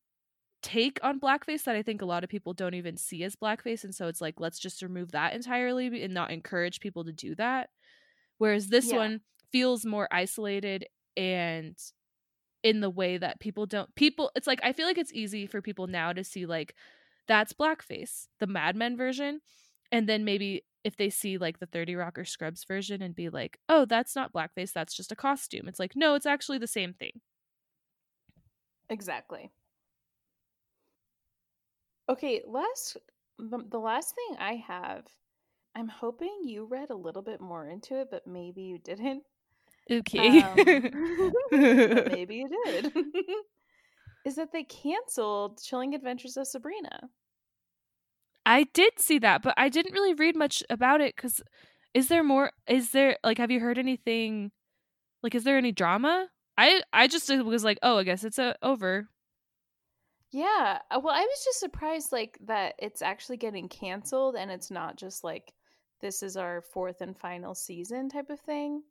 take 0.63 0.99
on 1.03 1.19
blackface 1.19 1.65
that 1.65 1.77
i 1.77 1.83
think 1.83 2.01
a 2.01 2.07
lot 2.07 2.23
of 2.25 2.31
people 2.31 2.53
don't 2.55 2.75
even 2.75 2.97
see 2.97 3.25
as 3.25 3.35
blackface 3.37 3.85
and 3.85 3.95
so 3.95 4.07
it's 4.07 4.21
like 4.21 4.39
let's 4.39 4.59
just 4.59 4.83
remove 4.83 5.11
that 5.13 5.35
entirely 5.35 6.03
and 6.03 6.15
not 6.15 6.31
encourage 6.31 6.81
people 6.81 7.05
to 7.05 7.13
do 7.13 7.35
that. 7.35 7.71
Whereas 8.39 8.69
this 8.69 8.91
Yeah. 8.91 8.97
one 8.99 9.21
feels 9.53 9.85
more 9.85 10.09
isolated 10.11 10.87
and 11.17 11.77
in 12.63 12.81
the 12.81 12.91
way 12.91 13.19
that 13.19 13.41
people 13.41 13.67
don't 13.67 13.95
people 13.95 14.31
it's 14.35 14.47
like 14.47 14.61
i 14.63 14.73
feel 14.73 14.87
like 14.87 14.99
it's 14.99 15.13
easy 15.13 15.47
for 15.47 15.61
people 15.63 15.87
now 15.87 16.13
to 16.13 16.25
see 16.25 16.47
like 16.47 16.75
that's 17.29 17.53
blackface 17.53 18.27
the 18.41 18.47
mad 18.47 18.75
men 18.75 18.97
version 18.97 19.41
and 19.93 20.09
then 20.09 20.25
maybe 20.25 20.65
if 20.83 20.97
they 20.97 21.09
see 21.11 21.39
like 21.39 21.59
the 21.61 21.67
30 21.67 21.95
rock 21.95 22.19
or 22.19 22.25
scrubs 22.25 22.65
version 22.65 23.01
and 23.03 23.15
be 23.15 23.29
like 23.29 23.59
oh 23.69 23.85
that's 23.85 24.17
not 24.17 24.33
blackface 24.33 24.73
that's 24.73 24.95
just 24.95 25.13
a 25.13 25.17
costume. 25.17 25.69
It's 25.69 25.79
like 25.79 25.93
no 25.95 26.15
it's 26.15 26.27
actually 26.27 26.59
the 26.59 26.67
same 26.67 26.93
thing 26.95 27.21
Exactly. 28.89 29.51
Okay, 32.09 32.43
last 32.47 32.97
the, 33.39 33.59
the 33.69 33.79
last 33.79 34.15
thing 34.15 34.37
I 34.39 34.55
have, 34.57 35.07
I'm 35.75 35.89
hoping 35.89 36.43
you 36.45 36.67
read 36.67 36.91
a 36.91 36.95
little 36.97 37.23
bit 37.23 37.41
more 37.41 37.69
into 37.69 38.01
it, 38.01 38.09
but 38.11 38.27
maybe 38.27 38.63
you 38.63 38.79
didn't. 38.79 39.25
okay 39.91 40.43
Um, 40.43 40.59
maybe 41.51 42.37
you 42.37 42.49
did. 42.67 42.93
Is 44.25 44.37
that 44.37 44.53
they 44.53 44.65
canceled 44.65 45.63
Chilling 45.63 45.95
Adventures 45.95 46.37
of 46.37 46.47
Sabrina? 46.47 47.11
i 48.47 48.65
did 48.75 48.93
see 48.99 49.19
that 49.19 49.43
but 49.43 49.55
i 49.57 49.69
didn't 49.69 49.93
really 49.93 50.15
read 50.15 50.37
much 50.37 50.63
about 50.71 51.01
it 51.01 51.15
because 51.17 51.43
is 51.95 52.09
there 52.09 52.25
more 52.25 52.51
is 52.69 52.91
there 52.91 53.17
like 53.25 53.39
have 53.39 53.51
you 53.51 53.61
heard 53.61 53.79
anything 53.79 54.51
like 55.23 55.35
is 55.35 55.45
there 55.45 55.59
any 55.59 55.73
drama 55.73 56.29
i 56.59 56.83
i 56.93 57.07
just 57.07 57.29
was 57.31 57.65
like 57.65 57.79
oh 57.83 57.99
i 57.99 58.03
guess 58.05 58.25
it's 58.25 58.39
uh, 58.39 58.55
over 58.63 59.09
Yeah. 60.31 60.81
uh, 60.91 61.01
Well, 61.03 61.15
I 61.15 61.21
was 61.23 61.45
just 61.45 61.61
surprised 61.61 62.13
like 62.13 62.39
that 62.47 62.75
it's 62.79 63.03
actually 63.03 63.37
getting 63.37 63.69
canceled 63.69 64.37
and 64.37 64.51
it's 64.51 64.71
not 64.71 64.97
just 64.97 65.23
like 65.25 65.55
this 66.01 66.23
is 66.23 66.37
our 66.37 66.61
fourth 66.61 67.01
and 67.01 67.17
final 67.17 67.55
season 67.55 68.09
type 68.09 68.31
of 68.31 68.41
thing. 68.41 68.83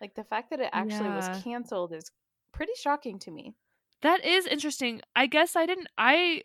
Like 0.00 0.14
the 0.14 0.24
fact 0.24 0.50
that 0.50 0.60
it 0.60 0.70
actually 0.72 1.10
Yeah. 1.10 1.16
was 1.16 1.28
canceled 1.28 1.92
is 1.92 2.10
pretty 2.52 2.72
shocking 2.76 3.18
to 3.20 3.30
me. 3.30 3.54
That 4.02 4.24
is 4.24 4.46
interesting. 4.46 5.00
I 5.14 5.26
guess 5.26 5.54
I 5.56 5.66
didn't 5.66 5.88
I 5.96 6.42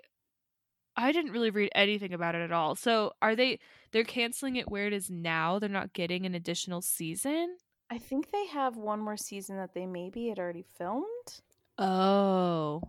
I 0.96 1.12
didn't 1.12 1.32
really 1.32 1.52
read 1.52 1.72
anything 1.76 2.14
about 2.14 2.36
it 2.36 2.42
at 2.42 2.52
all. 2.52 2.76
So 2.76 3.14
are 3.22 3.36
they 3.36 3.60
they're 3.92 4.04
canceling 4.04 4.56
it 4.56 4.70
where 4.70 4.88
it 4.88 4.94
is 4.94 5.10
now? 5.10 5.60
They're 5.60 5.70
not 5.70 5.94
getting 5.94 6.26
an 6.26 6.36
additional 6.36 6.82
season? 6.82 7.58
I 7.90 7.98
think 7.98 8.32
they 8.32 8.48
have 8.48 8.78
one 8.78 9.00
more 9.00 9.18
season 9.18 9.58
that 9.58 9.74
they 9.74 9.86
maybe 9.86 10.28
had 10.28 10.40
already 10.40 10.66
filmed. 10.78 11.42
Oh. 11.78 12.82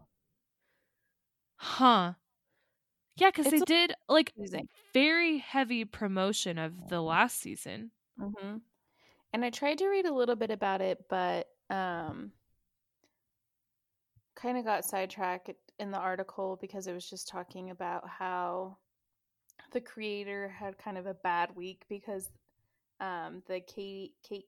Huh. 1.56 2.14
Yeah, 3.16 3.30
cuz 3.32 3.50
they 3.50 3.60
did 3.60 3.94
like 4.08 4.32
Confusing. 4.34 4.68
very 4.92 5.38
heavy 5.38 5.84
promotion 5.84 6.58
of 6.58 6.88
the 6.88 7.00
last 7.02 7.38
season. 7.38 7.90
hmm 8.18 8.58
And 9.32 9.44
I 9.44 9.50
tried 9.50 9.78
to 9.78 9.88
read 9.88 10.06
a 10.06 10.12
little 10.14 10.36
bit 10.36 10.50
about 10.50 10.80
it, 10.80 11.08
but 11.08 11.48
um, 11.70 12.32
kind 14.34 14.56
of 14.58 14.64
got 14.64 14.84
sidetracked 14.84 15.50
in 15.78 15.90
the 15.90 15.98
article 15.98 16.56
because 16.60 16.86
it 16.86 16.92
was 16.94 17.08
just 17.08 17.28
talking 17.28 17.70
about 17.70 18.08
how 18.08 18.76
the 19.72 19.80
creator 19.80 20.48
had 20.48 20.78
kind 20.78 20.96
of 20.96 21.06
a 21.06 21.14
bad 21.14 21.54
week 21.54 21.84
because 21.88 22.30
um, 23.00 23.42
the 23.48 23.60
Katie 23.60 24.14
Kate 24.22 24.46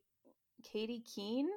Katy 0.61 1.01
Keene, 1.01 1.49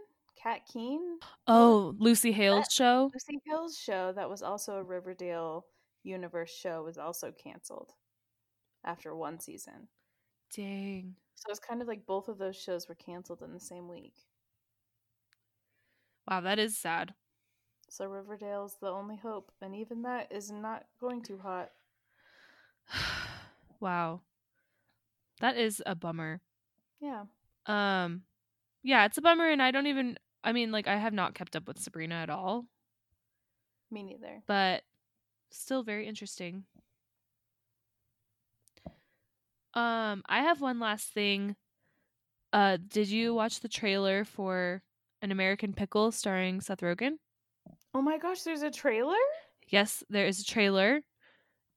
Kat 0.42 0.62
Keene, 0.72 1.20
Oh, 1.48 1.96
Lucy 2.00 2.32
Hale's 2.32 2.68
show? 2.72 3.12
Lucy 3.14 3.40
Hale's 3.46 3.78
show 3.78 4.12
that 4.14 4.30
was 4.30 4.42
also 4.42 4.76
a 4.78 4.84
Riverdale 4.84 5.66
universe 6.04 6.52
show 6.54 6.84
was 6.84 6.98
also 6.98 7.32
canceled 7.32 7.94
after 8.84 9.16
one 9.16 9.40
season. 9.40 9.88
Dang. 10.56 11.16
So 11.36 11.46
it's 11.50 11.60
kind 11.60 11.82
of 11.82 11.88
like 11.88 12.06
both 12.06 12.28
of 12.28 12.38
those 12.38 12.56
shows 12.56 12.88
were 12.88 12.96
canceled 12.96 13.42
in 13.42 13.54
the 13.54 13.60
same 13.60 13.88
week. 13.88 14.16
Wow, 16.28 16.42
that 16.42 16.60
is 16.60 16.78
sad. 16.78 17.14
So 17.90 18.06
Riverdale's 18.06 18.78
the 18.82 18.88
only 18.88 19.18
hope, 19.18 19.52
and 19.62 19.76
even 19.76 20.02
that 20.04 20.32
is 20.32 20.52
not 20.52 20.86
going 21.00 21.22
too 21.22 21.38
hot. 21.38 21.70
wow. 23.80 24.22
That 25.42 25.58
is 25.58 25.82
a 25.86 25.96
bummer. 25.96 26.42
Yeah. 27.00 27.24
Um 27.66 28.24
yeah, 28.84 29.06
it's 29.06 29.18
a 29.18 29.22
bummer 29.22 29.50
and 29.50 29.62
I 29.62 29.72
don't 29.72 29.88
even 29.88 30.18
I 30.44 30.52
mean 30.52 30.72
like 30.72 30.88
I 30.88 30.98
have 30.98 31.14
not 31.14 31.34
kept 31.36 31.56
up 31.56 31.68
with 31.68 31.80
Sabrina 31.80 32.16
at 32.16 32.30
all, 32.30 32.66
Me 33.92 34.04
neither. 34.04 34.44
but 34.48 34.84
still 35.52 35.84
very 35.84 36.08
interesting. 36.08 36.66
Um 39.74 40.24
I 40.28 40.42
have 40.42 40.62
one 40.62 40.80
last 40.80 41.08
thing. 41.14 41.56
Uh 42.52 42.78
did 42.88 43.10
you 43.10 43.34
watch 43.34 43.60
the 43.60 43.70
trailer 43.70 44.24
for 44.26 44.84
An 45.22 45.32
American 45.32 45.74
Pickle 45.74 46.12
starring 46.12 46.62
Seth 46.62 46.82
Rogen? 46.82 47.18
Oh 47.94 48.02
my 48.02 48.18
gosh, 48.18 48.42
there's 48.44 48.64
a 48.64 48.72
trailer? 48.72 49.18
Yes, 49.68 50.04
there 50.10 50.26
is 50.28 50.40
a 50.40 50.46
trailer. 50.46 51.02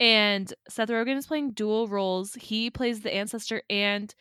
And 0.01 0.53
Seth 0.69 0.89
Rogen 0.91 1.17
is 1.17 1.27
playing 1.27 1.53
dual 1.53 1.89
roles. 1.89 2.35
He 2.35 2.71
plays 2.71 3.01
the 3.03 3.15
ancestor 3.15 3.63
and 3.71 4.15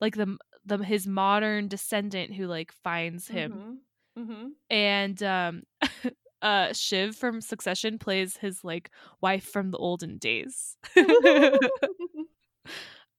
like 0.00 0.16
the 0.16 0.36
the 0.64 0.78
his 0.78 1.06
modern 1.06 1.68
descendant 1.68 2.32
who 2.34 2.46
like 2.46 2.72
finds 2.72 3.28
him. 3.28 3.78
Mm-hmm. 4.18 4.48
and 4.68 5.22
um 5.22 5.62
uh 6.42 6.72
shiv 6.74 7.16
from 7.16 7.40
succession 7.40 7.98
plays 7.98 8.36
his 8.36 8.62
like 8.62 8.90
wife 9.22 9.44
from 9.44 9.70
the 9.70 9.78
olden 9.78 10.18
days 10.18 10.76
Mm-hmm. 10.94 11.56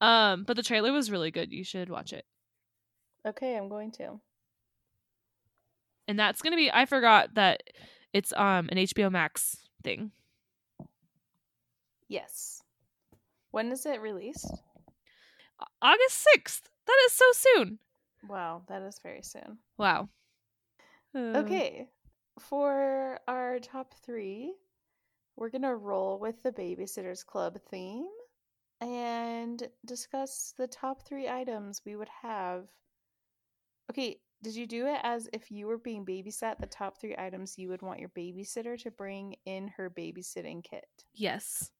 um 0.00 0.44
but 0.44 0.54
the 0.56 0.62
trailer 0.62 0.92
was 0.92 1.10
really 1.10 1.30
good 1.32 1.50
you 1.52 1.64
should 1.64 1.88
watch 1.90 2.12
it 2.12 2.24
okay, 3.26 3.56
I'm 3.56 3.68
going 3.68 3.90
to. 3.92 4.20
and 6.06 6.16
that's 6.18 6.42
gonna 6.42 6.56
be 6.56 6.70
i 6.70 6.84
forgot 6.86 7.34
that 7.34 7.62
it's 8.12 8.32
um 8.36 8.68
an 8.70 8.78
hbo 8.78 9.10
max 9.10 9.56
thing 9.82 10.12
Yes. 12.06 12.62
When 13.50 13.72
is 13.72 13.86
it 13.86 14.00
released? 14.00 14.52
August 15.80 16.26
6th 16.36 16.60
that 16.86 16.98
is 17.06 17.12
so 17.12 17.24
soon 17.32 17.78
Wow, 18.28 18.62
that 18.68 18.80
is 18.82 18.98
very 19.02 19.22
soon. 19.22 19.58
wow 19.78 20.08
Uh, 21.14 21.38
Okay, 21.42 21.88
for 22.38 23.20
our 23.28 23.58
top 23.60 23.94
three, 24.04 24.54
we're 25.36 25.50
gonna 25.50 25.76
roll 25.76 26.18
with 26.18 26.42
the 26.42 26.50
Babysitters 26.52 27.24
Club 27.24 27.58
theme 27.70 28.08
and 28.80 29.68
discuss 29.84 30.54
the 30.58 30.66
top 30.66 31.02
three 31.06 31.28
items 31.28 31.82
we 31.84 31.96
would 31.96 32.08
have. 32.22 32.66
Okay, 33.90 34.18
did 34.42 34.54
you 34.56 34.66
do 34.66 34.86
it 34.86 34.98
as 35.02 35.28
if 35.32 35.50
you 35.50 35.66
were 35.66 35.78
being 35.78 36.04
babysat? 36.04 36.58
The 36.58 36.66
top 36.66 36.98
three 37.00 37.14
items 37.16 37.58
you 37.58 37.68
would 37.68 37.82
want 37.82 38.00
your 38.00 38.08
babysitter 38.10 38.80
to 38.82 38.90
bring 38.90 39.36
in 39.46 39.68
her 39.76 39.88
babysitting 39.90 40.64
kit. 40.64 40.86
yes 41.14 41.70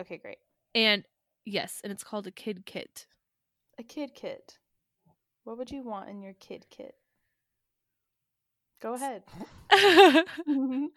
Okay, 0.00 0.16
great. 0.18 0.38
and 0.74 1.04
yes 1.44 1.80
and 1.82 1.92
it's 1.92 2.04
called 2.04 2.26
a 2.26 2.30
kid 2.30 2.64
kit 2.66 3.06
A 3.78 3.82
kid 3.82 4.14
kit. 4.14 4.58
What 5.44 5.56
would 5.58 5.70
you 5.70 5.82
want 5.82 6.08
in 6.08 6.20
your 6.20 6.34
kid 6.34 6.66
kit? 6.70 6.94
Go 8.80 8.94
ahead. 8.94 9.24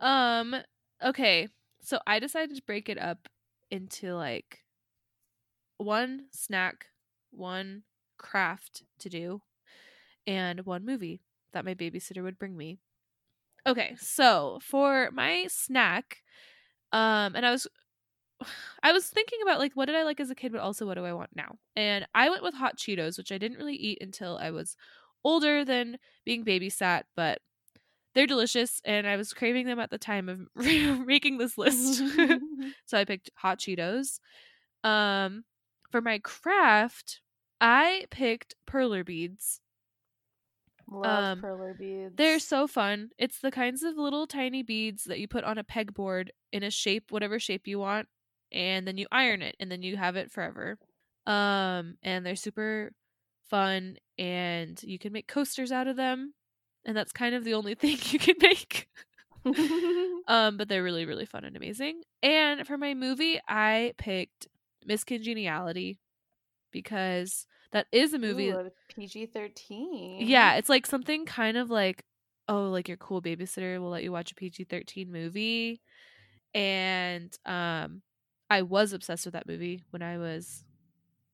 um 0.00 0.54
okay 1.04 1.48
so 1.80 1.98
i 2.06 2.18
decided 2.18 2.54
to 2.54 2.62
break 2.62 2.88
it 2.88 2.98
up 2.98 3.28
into 3.70 4.14
like 4.14 4.60
one 5.76 6.26
snack 6.30 6.86
one 7.30 7.82
craft 8.16 8.84
to 8.98 9.08
do 9.08 9.42
and 10.26 10.64
one 10.64 10.84
movie 10.84 11.20
that 11.52 11.64
my 11.64 11.74
babysitter 11.74 12.22
would 12.22 12.38
bring 12.38 12.56
me 12.56 12.78
Okay, 13.68 13.96
so 13.98 14.58
for 14.62 15.10
my 15.12 15.44
snack, 15.46 16.22
um, 16.92 17.36
and 17.36 17.44
I 17.44 17.50
was 17.50 17.66
I 18.82 18.92
was 18.92 19.06
thinking 19.06 19.38
about 19.42 19.58
like 19.58 19.72
what 19.74 19.86
did 19.86 19.96
I 19.96 20.04
like 20.04 20.20
as 20.20 20.30
a 20.30 20.34
kid, 20.34 20.52
but 20.52 20.60
also 20.60 20.86
what 20.86 20.94
do 20.94 21.04
I 21.04 21.12
want 21.12 21.30
now? 21.34 21.56
And 21.76 22.06
I 22.14 22.30
went 22.30 22.42
with 22.42 22.54
hot 22.54 22.76
Cheetos, 22.76 23.18
which 23.18 23.32
I 23.32 23.38
didn't 23.38 23.58
really 23.58 23.76
eat 23.76 23.98
until 24.00 24.38
I 24.38 24.50
was 24.50 24.76
older 25.24 25.64
than 25.64 25.98
being 26.24 26.44
babysat, 26.44 27.02
but 27.16 27.40
they're 28.14 28.26
delicious 28.26 28.80
and 28.84 29.06
I 29.06 29.16
was 29.16 29.32
craving 29.32 29.66
them 29.66 29.78
at 29.80 29.90
the 29.90 29.98
time 29.98 30.28
of 30.28 30.48
making 31.06 31.38
this 31.38 31.58
list. 31.58 32.02
so 32.86 32.98
I 32.98 33.04
picked 33.04 33.30
hot 33.36 33.58
Cheetos. 33.58 34.20
Um 34.84 35.44
for 35.90 36.00
my 36.00 36.18
craft, 36.18 37.22
I 37.60 38.06
picked 38.10 38.54
perler 38.66 39.04
beads. 39.04 39.60
Love 40.90 41.28
Um, 41.30 41.40
perler 41.40 41.76
beads. 41.78 42.14
They're 42.16 42.38
so 42.38 42.66
fun. 42.66 43.10
It's 43.18 43.40
the 43.40 43.50
kinds 43.50 43.82
of 43.82 43.96
little 43.96 44.26
tiny 44.26 44.62
beads 44.62 45.04
that 45.04 45.20
you 45.20 45.28
put 45.28 45.44
on 45.44 45.58
a 45.58 45.64
pegboard 45.64 46.30
in 46.52 46.62
a 46.62 46.70
shape, 46.70 47.10
whatever 47.10 47.38
shape 47.38 47.66
you 47.66 47.78
want, 47.78 48.08
and 48.52 48.86
then 48.86 48.98
you 48.98 49.06
iron 49.10 49.42
it 49.42 49.56
and 49.60 49.70
then 49.70 49.82
you 49.82 49.96
have 49.96 50.16
it 50.16 50.30
forever. 50.30 50.78
Um, 51.26 51.96
and 52.02 52.24
they're 52.24 52.36
super 52.36 52.92
fun 53.48 53.96
and 54.18 54.82
you 54.82 54.98
can 54.98 55.12
make 55.12 55.28
coasters 55.28 55.72
out 55.72 55.88
of 55.88 55.96
them. 55.96 56.34
And 56.84 56.96
that's 56.96 57.12
kind 57.12 57.34
of 57.34 57.44
the 57.44 57.54
only 57.54 57.74
thing 57.76 57.98
you 58.10 58.18
can 58.18 58.36
make. 58.40 58.88
um, 60.28 60.56
but 60.56 60.68
they're 60.68 60.82
really, 60.82 61.06
really 61.06 61.26
fun 61.26 61.44
and 61.44 61.56
amazing. 61.56 62.02
And 62.22 62.66
for 62.66 62.76
my 62.78 62.94
movie, 62.94 63.40
I 63.48 63.92
picked 63.98 64.48
Miss 64.84 65.04
Congeniality 65.04 65.98
because 66.72 67.46
that 67.72 67.86
is 67.92 68.14
a 68.14 68.18
movie. 68.18 68.52
PG 68.94 69.26
thirteen. 69.26 70.26
Yeah, 70.26 70.54
it's 70.54 70.68
like 70.68 70.86
something 70.86 71.26
kind 71.26 71.56
of 71.56 71.70
like, 71.70 72.04
oh, 72.48 72.70
like 72.70 72.88
your 72.88 72.96
cool 72.96 73.22
babysitter 73.22 73.80
will 73.80 73.90
let 73.90 74.02
you 74.02 74.12
watch 74.12 74.32
a 74.32 74.34
PG 74.34 74.64
thirteen 74.64 75.12
movie, 75.12 75.80
and 76.54 77.34
um, 77.44 78.02
I 78.50 78.62
was 78.62 78.92
obsessed 78.92 79.26
with 79.26 79.34
that 79.34 79.46
movie 79.48 79.82
when 79.90 80.02
I 80.02 80.18
was 80.18 80.64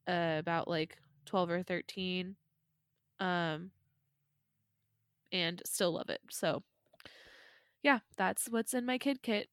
uh, 0.09 0.37
about 0.39 0.69
like 0.69 0.99
twelve 1.27 1.51
or 1.51 1.63
thirteen, 1.63 2.37
um, 3.21 3.71
and 5.33 5.63
still 5.65 5.93
love 5.93 6.11
it. 6.11 6.21
So, 6.31 6.63
yeah, 7.83 8.01
that's 8.17 8.49
what's 8.49 8.75
in 8.75 8.85
my 8.85 8.99
kid 8.99 9.23
kit. 9.23 9.49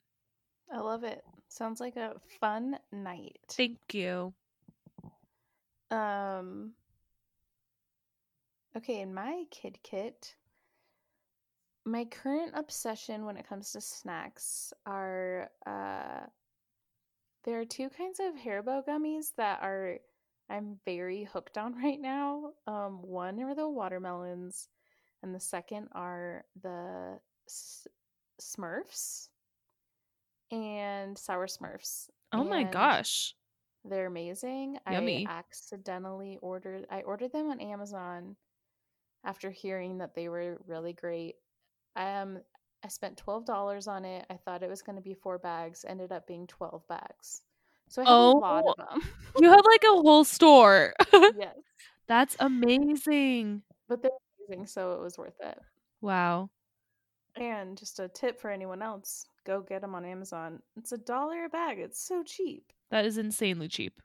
I 0.73 0.79
love 0.79 1.03
it. 1.03 1.23
Sounds 1.49 1.79
like 1.79 1.97
a 1.97 2.15
fun 2.39 2.77
night. 2.91 3.39
Thank 3.49 3.79
you. 3.93 4.33
Um. 5.91 6.71
Okay, 8.75 9.01
in 9.01 9.13
my 9.13 9.43
kid 9.51 9.77
kit, 9.83 10.33
my 11.85 12.05
current 12.05 12.53
obsession 12.55 13.25
when 13.25 13.35
it 13.35 13.47
comes 13.47 13.73
to 13.73 13.81
snacks 13.81 14.71
are 14.85 15.49
uh 15.65 16.21
there 17.43 17.59
are 17.59 17.65
two 17.65 17.89
kinds 17.89 18.19
of 18.19 18.35
Haribo 18.35 18.85
gummies 18.85 19.33
that 19.37 19.61
are 19.61 19.99
I'm 20.49 20.79
very 20.85 21.23
hooked 21.23 21.57
on 21.57 21.75
right 21.83 21.99
now. 21.99 22.53
Um 22.67 23.01
one 23.01 23.41
are 23.41 23.55
the 23.55 23.69
watermelons 23.69 24.69
and 25.23 25.33
the 25.33 25.39
second 25.39 25.87
are 25.93 26.45
the 26.61 27.19
S- 27.47 27.87
Smurfs 28.41 29.29
and 30.51 31.17
sour 31.17 31.47
Smurfs. 31.47 32.09
Oh 32.33 32.43
my 32.43 32.63
And 32.63 32.71
gosh. 32.71 33.35
they're 33.85 34.07
amazing. 34.07 34.77
Yummy. 34.89 35.25
I 35.27 35.31
accidentally 35.31 36.37
ordered 36.41 36.85
I 36.89 37.01
ordered 37.01 37.31
them 37.31 37.49
on 37.49 37.59
Amazon 37.59 38.35
after 39.23 39.51
hearing 39.51 39.97
that 39.99 40.15
they 40.15 40.29
were 40.29 40.61
really 40.67 40.93
great. 40.93 41.35
Um 41.95 42.39
I 42.83 42.87
spent 42.87 43.17
twelve 43.17 43.45
dollars 43.45 43.87
on 43.87 44.05
it. 44.05 44.25
I 44.29 44.37
thought 44.37 44.63
it 44.63 44.69
was 44.69 44.81
gonna 44.81 45.01
be 45.01 45.13
four 45.13 45.37
bags, 45.37 45.85
ended 45.87 46.11
up 46.11 46.25
being 46.27 46.47
twelve 46.47 46.87
bags. 46.87 47.41
So 47.89 48.01
I 48.01 48.05
have 48.05 48.13
a 48.13 48.31
lot 48.37 48.63
Oh. 48.65 48.71
of 48.71 48.77
them. 49.01 49.09
You 49.39 49.49
have 49.49 49.65
like 49.65 49.83
a 49.83 50.01
whole 50.01 50.23
store. 50.23 50.93
yes. 51.13 51.55
That's 52.07 52.35
amazing. 52.39 53.61
But 53.87 54.01
they're 54.01 54.11
amazing, 54.47 54.67
so 54.67 54.93
it 54.93 55.01
was 55.01 55.17
worth 55.17 55.39
it. 55.41 55.59
Wow. 56.01 56.49
And 57.35 57.77
just 57.77 57.99
a 57.99 58.07
tip 58.09 58.39
for 58.41 58.49
anyone 58.49 58.81
else, 58.81 59.25
go 59.45 59.61
get 59.61 59.81
them 59.81 59.95
on 59.95 60.03
Amazon. 60.03 60.61
It's 60.75 60.91
a 60.91 60.97
dollar 60.97 61.45
a 61.45 61.49
bag. 61.49 61.79
It's 61.79 62.01
so 62.05 62.23
cheap. 62.23 62.71
That 62.89 63.05
is 63.05 63.17
insanely 63.17 63.67
cheap. 63.69 64.01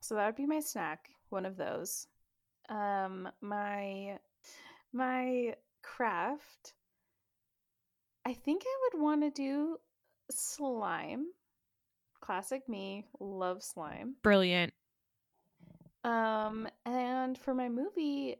So 0.00 0.14
that 0.14 0.26
would 0.26 0.36
be 0.36 0.46
my 0.46 0.60
snack, 0.60 1.08
one 1.30 1.46
of 1.46 1.56
those. 1.56 2.06
Um 2.68 3.28
my 3.40 4.18
my 4.92 5.54
craft 5.82 6.74
I 8.30 8.34
think 8.34 8.62
I 8.64 8.78
would 8.84 9.02
want 9.02 9.22
to 9.22 9.30
do 9.30 9.76
slime. 10.30 11.26
Classic 12.20 12.68
me, 12.68 13.04
love 13.18 13.60
slime. 13.60 14.14
Brilliant. 14.22 14.72
Um 16.04 16.68
and 16.86 17.36
for 17.36 17.54
my 17.54 17.68
movie 17.68 18.36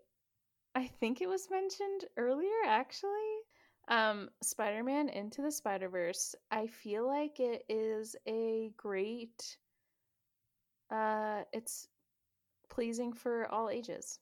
I 0.77 0.87
think 0.87 1.21
it 1.21 1.29
was 1.29 1.51
mentioned 1.51 2.05
earlier 2.17 2.63
actually. 2.65 3.11
Um 3.89 4.31
Spider-Man 4.45 5.09
Into 5.09 5.43
the 5.43 5.51
Spider-Verse. 5.51 6.37
I 6.53 6.69
feel 6.69 7.05
like 7.05 7.41
it 7.41 7.65
is 7.69 8.15
a 8.29 8.73
great 8.77 9.57
uh 10.89 11.43
it's 11.53 11.89
pleasing 12.69 13.13
for 13.13 13.49
all 13.53 13.69
ages. 13.69 14.21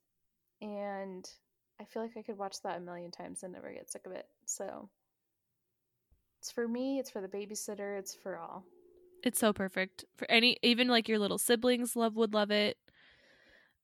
And 0.63 1.31
I 1.79 1.85
feel 1.85 2.01
like 2.01 2.17
I 2.17 2.23
could 2.23 2.39
watch 2.39 2.63
that 2.63 2.79
a 2.79 2.81
million 2.81 3.11
times 3.11 3.43
and 3.43 3.53
never 3.53 3.71
get 3.71 3.91
sick 3.91 4.07
of 4.07 4.13
it. 4.13 4.29
So 4.47 4.89
it's 6.39 6.51
for 6.51 6.69
me, 6.69 6.99
it's 6.99 7.11
for 7.11 7.21
the 7.21 7.29
babysitter, 7.29 7.99
it's 7.99 8.15
for 8.15 8.39
all. 8.39 8.65
It's 9.23 9.39
so 9.39 9.53
perfect 9.53 10.05
for 10.17 10.31
any 10.31 10.59
even 10.63 10.89
like 10.89 11.09
your 11.09 11.19
little 11.19 11.39
siblings 11.39 11.97
love 11.97 12.15
would 12.17 12.33
love 12.35 12.51
it. 12.51 12.79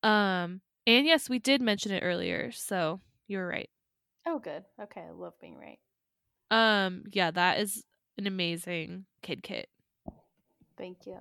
Um 0.03 0.61
and 0.87 1.07
yes, 1.07 1.29
we 1.29 1.39
did 1.39 1.63
mention 1.63 1.93
it 1.93 2.03
earlier, 2.03 2.53
so 2.53 3.01
you 3.27 3.39
were 3.39 3.47
right. 3.47 3.71
Oh 4.27 4.39
good. 4.39 4.65
Okay, 4.81 5.03
I 5.03 5.11
love 5.11 5.35
being 5.41 5.57
right. 5.57 5.79
Um 6.51 7.05
yeah, 7.13 7.31
that 7.31 7.59
is 7.59 7.85
an 8.17 8.27
amazing 8.27 9.07
kid 9.23 9.43
kit. 9.43 9.69
Thank 10.77 11.07
you. 11.07 11.19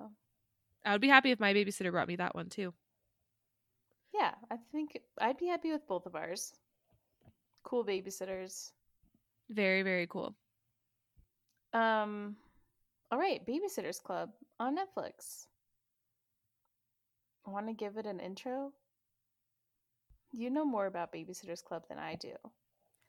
I 0.85 0.91
would 0.91 1.01
be 1.01 1.07
happy 1.07 1.31
if 1.31 1.39
my 1.39 1.53
babysitter 1.53 1.91
brought 1.91 2.07
me 2.07 2.17
that 2.17 2.35
one 2.35 2.49
too. 2.49 2.73
Yeah, 4.13 4.35
I 4.51 4.57
think 4.71 4.97
I'd 5.19 5.37
be 5.37 5.47
happy 5.47 5.71
with 5.71 5.87
both 5.87 6.05
of 6.05 6.15
ours. 6.15 6.53
Cool 7.63 7.83
babysitters. 7.85 8.71
Very 9.49 9.83
very 9.83 10.05
cool. 10.07 10.35
Um 11.73 12.35
all 13.11 13.19
right, 13.19 13.45
Babysitters 13.45 14.01
Club 14.01 14.31
on 14.59 14.75
Netflix. 14.77 15.45
Want 17.45 17.67
to 17.67 17.73
give 17.73 17.97
it 17.97 18.05
an 18.05 18.19
intro? 18.19 18.71
You 20.31 20.49
know 20.49 20.65
more 20.65 20.85
about 20.87 21.11
Babysitters 21.13 21.63
Club 21.63 21.83
than 21.89 21.99
I 21.99 22.15
do. 22.15 22.33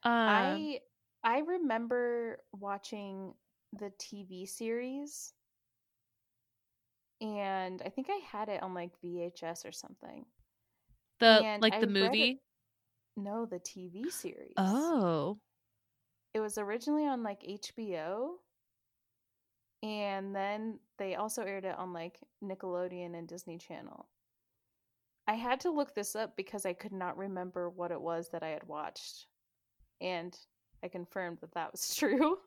Um 0.03 0.13
I 0.13 0.81
I 1.23 1.39
remember 1.41 2.39
watching 2.53 3.33
the 3.73 3.91
TV 3.99 4.47
series 4.49 5.33
and 7.21 7.81
I 7.85 7.89
think 7.89 8.09
I 8.11 8.21
had 8.31 8.49
it 8.49 8.63
on 8.63 8.75
like 8.75 8.91
VHS 9.03 9.65
or 9.65 9.73
something. 9.73 10.27
the 11.21 11.27
and 11.45 11.63
like 11.63 11.75
I 11.75 11.81
the 11.81 11.87
read 11.87 11.97
it- 11.97 12.03
movie. 12.05 12.41
No, 13.17 13.47
the 13.47 13.61
TV 13.61 14.11
series. 14.11 14.55
Oh. 14.57 15.39
It 16.35 16.41
was 16.41 16.59
originally 16.59 17.07
on 17.07 17.23
like 17.23 17.43
HBO 17.43 18.33
and 19.85 20.35
then 20.35 20.79
they 20.99 21.15
also 21.15 21.43
aired 21.43 21.67
it 21.67 21.79
on 21.79 21.93
like 21.93 22.19
Nickelodeon 22.43 23.17
and 23.17 23.29
Disney 23.29 23.59
Channel. 23.59 24.07
I 25.29 25.35
had 25.35 25.61
to 25.61 25.71
look 25.71 25.95
this 25.95 26.17
up 26.17 26.37
because 26.37 26.65
I 26.65 26.73
could 26.73 26.93
not 26.93 27.19
remember 27.19 27.69
what 27.69 27.91
it 27.91 28.01
was 28.01 28.31
that 28.31 28.43
I 28.43 28.49
had 28.49 28.67
watched. 28.67 29.27
And 30.01 30.35
I 30.83 30.89
confirmed 30.89 31.39
that 31.43 31.53
that 31.53 31.73
was 31.73 31.95
true. 31.99 32.39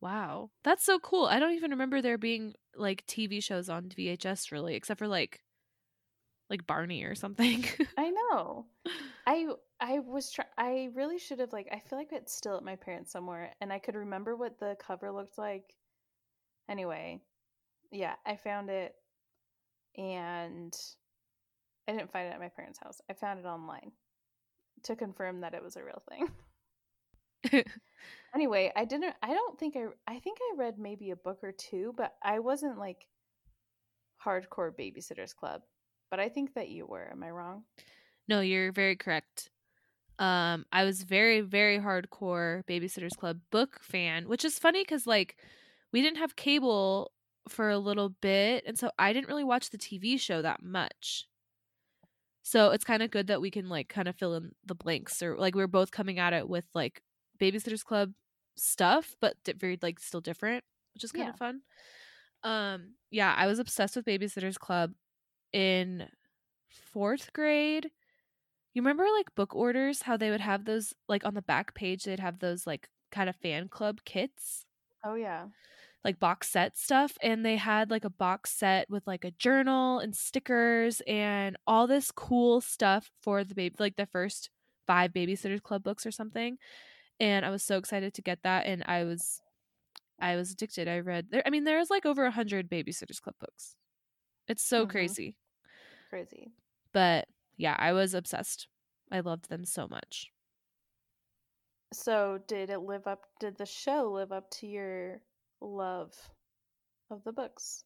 Wow. 0.00 0.50
That's 0.64 0.84
so 0.84 0.98
cool. 0.98 1.26
I 1.26 1.38
don't 1.38 1.54
even 1.54 1.72
remember 1.72 2.00
there 2.00 2.16
being 2.16 2.54
like 2.74 3.06
TV 3.06 3.42
shows 3.42 3.68
on 3.68 3.90
VHS 3.90 4.50
really, 4.50 4.76
except 4.76 4.98
for 4.98 5.08
like 5.08 5.40
like 6.50 6.66
Barney 6.66 7.04
or 7.04 7.14
something. 7.14 7.64
I 7.98 8.10
know. 8.10 8.66
I 9.26 9.48
I 9.80 9.98
was 9.98 10.30
try- 10.30 10.44
I 10.56 10.90
really 10.94 11.18
should 11.18 11.40
have 11.40 11.52
like 11.52 11.68
I 11.72 11.80
feel 11.80 11.98
like 11.98 12.12
it's 12.12 12.34
still 12.34 12.56
at 12.56 12.62
my 12.64 12.76
parents 12.76 13.12
somewhere 13.12 13.52
and 13.60 13.72
I 13.72 13.78
could 13.78 13.94
remember 13.94 14.36
what 14.36 14.58
the 14.58 14.76
cover 14.78 15.10
looked 15.10 15.38
like. 15.38 15.74
Anyway, 16.68 17.20
yeah, 17.90 18.14
I 18.24 18.36
found 18.36 18.70
it 18.70 18.94
and 19.96 20.76
I 21.88 21.92
didn't 21.92 22.12
find 22.12 22.28
it 22.28 22.34
at 22.34 22.40
my 22.40 22.48
parents' 22.48 22.78
house. 22.82 23.00
I 23.08 23.14
found 23.14 23.40
it 23.40 23.46
online 23.46 23.92
to 24.84 24.96
confirm 24.96 25.40
that 25.40 25.54
it 25.54 25.62
was 25.62 25.76
a 25.76 25.84
real 25.84 26.02
thing. 26.08 27.64
anyway, 28.34 28.72
I 28.76 28.84
didn't 28.84 29.14
I 29.22 29.28
don't 29.34 29.58
think 29.58 29.76
I 29.76 29.86
I 30.06 30.18
think 30.20 30.38
I 30.40 30.56
read 30.56 30.78
maybe 30.78 31.10
a 31.10 31.16
book 31.16 31.40
or 31.42 31.52
two, 31.52 31.92
but 31.96 32.14
I 32.22 32.38
wasn't 32.38 32.78
like 32.78 33.06
hardcore 34.24 34.72
babysitters 34.72 35.34
club. 35.34 35.62
But 36.10 36.20
I 36.20 36.28
think 36.28 36.54
that 36.54 36.68
you 36.68 36.86
were. 36.86 37.08
Am 37.10 37.22
I 37.22 37.30
wrong? 37.30 37.64
no, 38.28 38.40
you're 38.40 38.72
very 38.72 38.96
correct. 38.96 39.50
Um, 40.18 40.64
I 40.72 40.84
was 40.84 41.02
very, 41.02 41.42
very 41.42 41.78
hardcore 41.78 42.64
Babysitters 42.66 43.16
Club 43.16 43.40
book 43.50 43.78
fan, 43.82 44.28
which 44.28 44.44
is 44.44 44.58
funny 44.58 44.82
because 44.82 45.06
like 45.06 45.36
we 45.92 46.00
didn't 46.02 46.18
have 46.18 46.34
cable 46.36 47.12
for 47.48 47.70
a 47.70 47.78
little 47.78 48.08
bit, 48.20 48.64
and 48.66 48.78
so 48.78 48.90
I 48.98 49.12
didn't 49.12 49.28
really 49.28 49.44
watch 49.44 49.70
the 49.70 49.78
TV 49.78 50.18
show 50.18 50.42
that 50.42 50.62
much. 50.62 51.26
So 52.42 52.70
it's 52.70 52.84
kind 52.84 53.02
of 53.02 53.10
good 53.10 53.26
that 53.26 53.40
we 53.40 53.50
can 53.50 53.68
like 53.68 53.88
kind 53.88 54.08
of 54.08 54.16
fill 54.16 54.34
in 54.34 54.52
the 54.64 54.74
blanks, 54.74 55.22
or 55.22 55.36
like 55.36 55.54
we 55.54 55.62
are 55.62 55.66
both 55.68 55.90
coming 55.90 56.18
at 56.18 56.32
it 56.32 56.48
with 56.48 56.64
like 56.74 57.02
Babysitters 57.40 57.84
Club 57.84 58.12
stuff, 58.56 59.14
but 59.20 59.34
di- 59.44 59.52
very 59.52 59.78
like 59.82 59.98
still 60.00 60.20
different, 60.20 60.64
which 60.94 61.04
is 61.04 61.12
kind 61.12 61.26
Yeah. 61.26 61.30
of 61.30 61.36
fun. 61.38 61.60
Um, 62.42 62.94
yeah, 63.10 63.34
I 63.36 63.46
was 63.46 63.58
obsessed 63.58 63.96
with 63.96 64.04
Babysitters 64.06 64.58
Club 64.58 64.92
in 65.56 66.10
fourth 66.70 67.32
grade. 67.32 67.90
You 68.74 68.82
remember 68.82 69.06
like 69.16 69.34
book 69.34 69.54
orders, 69.56 70.02
how 70.02 70.16
they 70.16 70.30
would 70.30 70.40
have 70.42 70.64
those 70.66 70.94
like 71.08 71.24
on 71.24 71.34
the 71.34 71.42
back 71.42 71.74
page, 71.74 72.04
they'd 72.04 72.20
have 72.20 72.40
those 72.40 72.66
like 72.66 72.88
kind 73.12 73.28
of 73.30 73.36
fan 73.36 73.68
club 73.68 74.00
kits, 74.04 74.66
Oh 75.04 75.14
yeah. 75.14 75.48
like 76.04 76.18
box 76.20 76.48
set 76.48 76.76
stuff. 76.76 77.16
And 77.22 77.44
they 77.44 77.56
had 77.56 77.90
like 77.90 78.04
a 78.04 78.10
box 78.10 78.52
set 78.52 78.88
with 78.90 79.06
like 79.06 79.24
a 79.24 79.32
journal 79.32 79.98
and 79.98 80.14
stickers 80.14 81.02
and 81.06 81.56
all 81.66 81.86
this 81.86 82.10
cool 82.10 82.60
stuff 82.60 83.10
for 83.22 83.44
the 83.44 83.54
baby, 83.54 83.74
like 83.78 83.96
the 83.96 84.06
first 84.06 84.50
five 84.86 85.12
Babysitters 85.12 85.62
Club 85.62 85.82
books 85.82 86.06
or 86.06 86.12
something. 86.12 86.58
And 87.20 87.46
I 87.46 87.50
was 87.50 87.62
so 87.64 87.78
excited 87.78 88.14
to 88.14 88.22
get 88.22 88.42
that. 88.44 88.66
And 88.66 88.84
I 88.86 89.04
was, 89.04 89.40
I 90.20 90.36
was 90.36 90.52
addicted. 90.52 90.88
I 90.88 91.00
read 91.00 91.28
there. 91.30 91.42
I 91.46 91.50
mean, 91.50 91.64
there's 91.64 91.90
like 91.90 92.06
over 92.06 92.26
a 92.26 92.32
hundred 92.32 92.70
Babysitters 92.70 93.20
Club 93.22 93.36
books. 93.40 93.76
It's 94.48 94.64
so 94.64 94.86
Mhm. 94.86 94.90
crazy. 94.90 95.36
Crazy. 96.08 96.52
But 96.92 97.28
yeah, 97.56 97.76
I 97.78 97.92
was 97.92 98.14
obsessed. 98.14 98.68
I 99.10 99.20
loved 99.20 99.48
them 99.48 99.64
so 99.64 99.86
much. 99.88 100.30
So 101.92 102.40
did 102.46 102.70
it 102.70 102.80
live 102.80 103.06
up 103.06 103.24
did 103.40 103.56
the 103.56 103.66
show 103.66 104.10
live 104.12 104.32
up 104.32 104.50
to 104.52 104.66
your 104.66 105.20
love 105.60 106.12
of 107.10 107.22
the 107.24 107.32
books? 107.32 107.84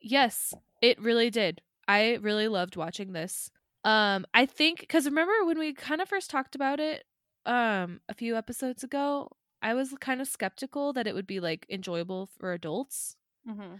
Yes, 0.00 0.54
it 0.82 1.00
really 1.00 1.30
did. 1.30 1.62
I 1.88 2.18
really 2.20 2.48
loved 2.48 2.76
watching 2.76 3.12
this. 3.12 3.50
Um, 3.84 4.26
I 4.34 4.46
think 4.46 4.80
because 4.80 5.06
remember 5.06 5.44
when 5.44 5.58
we 5.58 5.72
kind 5.72 6.00
of 6.00 6.08
first 6.08 6.30
talked 6.30 6.54
about 6.54 6.80
it, 6.80 7.04
um, 7.46 8.00
a 8.08 8.14
few 8.14 8.36
episodes 8.36 8.84
ago, 8.84 9.30
I 9.62 9.74
was 9.74 9.94
kind 10.00 10.20
of 10.20 10.28
skeptical 10.28 10.92
that 10.92 11.06
it 11.06 11.14
would 11.14 11.26
be 11.26 11.40
like 11.40 11.66
enjoyable 11.70 12.28
for 12.38 12.52
adults. 12.52 13.16
Mm-hmm. 13.48 13.76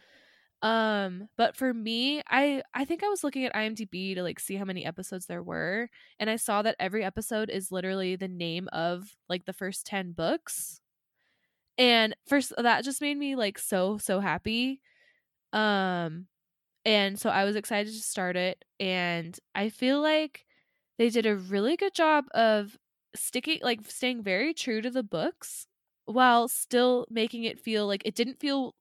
Um, 0.63 1.29
but 1.39 1.57
for 1.57 1.73
me, 1.73 2.23
I 2.29 2.63
I 2.75 2.85
think 2.85 3.03
I 3.03 3.09
was 3.09 3.25
looking 3.25 3.45
at 3.47 3.55
IMDb 3.55 4.15
to 4.15 4.23
like 4.23 4.39
see 4.41 4.57
how 4.57 4.65
many 4.67 4.85
episodes 4.85 5.27
there 5.27 5.43
were, 5.43 5.89
and 6.19 6.29
I 6.29 6.37
saw 6.37 6.63
that 6.63 6.77
every 6.79 7.03
episode 7.05 7.49
is 7.51 7.73
literally 7.73 8.17
the 8.17 8.29
name 8.29 8.69
of 8.73 9.17
like 9.29 9.47
the 9.47 9.55
first 9.55 9.87
10 9.87 10.13
books. 10.13 10.81
And 11.79 12.15
first 12.27 12.53
that 12.59 12.85
just 12.85 13.01
made 13.01 13.17
me 13.19 13.37
like 13.37 13.59
so 13.59 13.99
so 13.99 14.21
happy. 14.21 14.81
Um 15.53 16.29
and 16.85 17.19
so 17.21 17.31
I 17.31 17.45
was 17.45 17.57
excited 17.57 17.93
to 17.93 18.01
start 18.01 18.37
it 18.37 18.65
and 18.81 19.39
I 19.55 19.71
feel 19.71 20.01
like 20.03 20.47
they 20.99 21.11
did 21.11 21.27
a 21.27 21.37
really 21.37 21.77
good 21.77 21.95
job 21.95 22.27
of 22.35 22.79
sticking 23.17 23.61
like 23.63 23.81
staying 23.91 24.23
very 24.25 24.55
true 24.55 24.81
to 24.83 24.91
the 24.91 25.03
books 25.05 25.67
while 26.07 26.49
still 26.49 27.07
making 27.11 27.45
it 27.45 27.61
feel 27.61 27.87
like 27.87 28.03
it 28.07 28.15
didn't 28.17 28.41
feel 28.41 28.75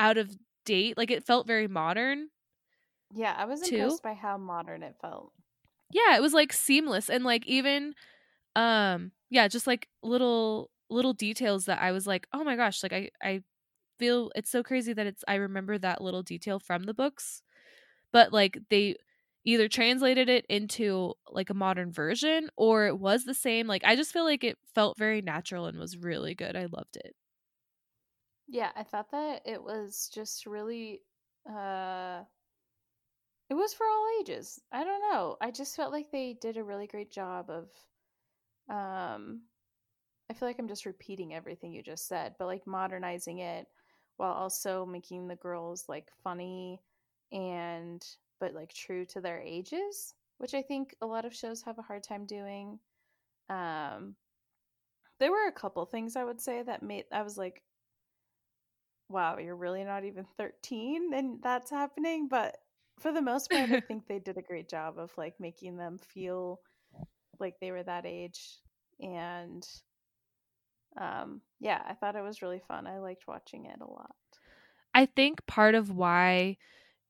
out 0.00 0.18
of 0.18 0.36
date 0.70 0.96
like 0.96 1.10
it 1.10 1.24
felt 1.26 1.46
very 1.46 1.68
modern 1.68 2.28
Yeah, 3.12 3.34
I 3.38 3.44
was 3.44 3.62
Two? 3.62 3.70
impressed 3.70 4.02
by 4.02 4.14
how 4.14 4.36
modern 4.36 4.82
it 4.82 4.96
felt. 5.00 5.32
yeah 5.92 6.16
it 6.16 6.22
was 6.22 6.34
like 6.34 6.52
seamless 6.52 7.10
and 7.10 7.24
like 7.24 7.46
even 7.46 7.94
um 8.56 9.12
yeah 9.30 9.48
just 9.48 9.66
like 9.68 9.88
little 10.02 10.70
little 10.90 11.14
details 11.14 11.66
that 11.66 11.80
i 11.82 11.92
was 11.92 12.06
like 12.06 12.26
oh 12.32 12.44
my 12.44 12.56
gosh 12.56 12.82
like 12.82 12.92
i 12.92 13.10
i 13.22 13.42
feel 13.98 14.32
it's 14.36 14.50
so 14.50 14.62
crazy 14.62 14.92
that 14.94 15.06
it's 15.06 15.24
i 15.28 15.36
remember 15.36 15.78
that 15.78 16.02
little 16.02 16.22
detail 16.22 16.60
from 16.60 16.84
the 16.84 16.94
books 16.94 17.42
but 18.12 18.32
like 18.32 18.58
they 18.70 18.96
either 19.44 19.68
translated 19.68 20.28
it 20.28 20.46
into 20.48 21.14
like 21.30 21.50
a 21.50 21.54
modern 21.54 21.92
version 21.92 22.50
or 22.56 22.86
it 22.86 22.98
was 22.98 23.24
the 23.24 23.34
same 23.34 23.66
like 23.66 23.84
i 23.84 23.96
just 23.96 24.12
feel 24.12 24.24
like 24.24 24.44
it 24.44 24.58
felt 24.74 24.98
very 24.98 25.22
natural 25.22 25.66
and 25.66 25.78
was 25.78 25.96
really 25.98 26.34
good 26.34 26.56
i 26.56 26.66
loved 26.66 26.96
it 26.96 27.14
Yeah, 28.50 28.70
I 28.76 28.82
thought 28.82 29.10
that 29.12 29.42
it 29.46 29.62
was 29.62 30.10
just 30.12 30.44
really 30.44 31.02
uh 31.48 32.24
it 33.48 33.54
was 33.54 33.74
for 33.74 33.84
all 33.86 34.08
ages. 34.20 34.60
I 34.72 34.84
don't 34.84 35.00
know. 35.12 35.36
I 35.40 35.50
just 35.50 35.76
felt 35.76 35.92
like 35.92 36.10
they 36.10 36.34
did 36.34 36.56
a 36.56 36.64
really 36.64 36.86
great 36.86 37.10
job 37.10 37.50
of 37.50 37.70
um 38.68 39.42
I 40.30 40.34
feel 40.34 40.48
like 40.48 40.58
I'm 40.60 40.68
just 40.68 40.86
repeating 40.86 41.34
everything 41.34 41.72
you 41.72 41.82
just 41.82 42.08
said, 42.08 42.36
but 42.38 42.46
like 42.46 42.66
modernizing 42.66 43.40
it 43.40 43.68
while 44.16 44.32
also 44.32 44.86
making 44.86 45.28
the 45.28 45.36
girls 45.36 45.88
like 45.88 46.10
funny 46.24 46.82
and 47.32 48.04
but 48.40 48.54
like 48.54 48.72
true 48.74 49.06
to 49.06 49.20
their 49.22 49.40
ages, 49.40 50.14
which 50.38 50.54
I 50.54 50.62
think 50.62 50.96
a 51.02 51.06
lot 51.06 51.26
of 51.26 51.34
shows 51.36 51.62
have 51.62 51.78
a 51.78 51.82
hard 51.82 52.04
time 52.04 52.26
doing. 52.26 52.80
Um 53.50 54.16
there 55.18 55.30
were 55.30 55.46
a 55.46 55.52
couple 55.52 55.84
things 55.86 56.16
I 56.16 56.24
would 56.24 56.40
say 56.40 56.62
that 56.62 56.82
made 56.82 57.04
I 57.12 57.22
was 57.22 57.36
like 57.38 57.62
wow, 59.10 59.38
you're 59.38 59.56
really 59.56 59.84
not 59.84 60.04
even 60.04 60.26
13 60.38 61.12
and 61.14 61.42
that's 61.42 61.70
happening, 61.70 62.28
but 62.28 62.56
for 63.00 63.12
the 63.12 63.22
most 63.22 63.50
part 63.52 63.70
I 63.72 63.80
think 63.88 64.06
they 64.06 64.18
did 64.18 64.38
a 64.38 64.42
great 64.42 64.68
job 64.68 64.98
of 64.98 65.12
like 65.18 65.40
making 65.40 65.76
them 65.76 65.98
feel 65.98 66.60
like 67.40 67.60
they 67.60 67.72
were 67.72 67.84
that 67.84 68.06
age 68.06 68.58
and 69.00 69.66
um 70.96 71.40
yeah, 71.60 71.82
I 71.86 71.94
thought 71.94 72.16
it 72.16 72.22
was 72.22 72.42
really 72.42 72.60
fun. 72.60 72.86
I 72.86 72.98
liked 73.00 73.26
watching 73.28 73.66
it 73.66 73.80
a 73.80 73.86
lot. 73.90 74.14
i 74.94 75.06
think 75.06 75.44
part 75.46 75.74
of 75.74 75.90
why 75.90 76.56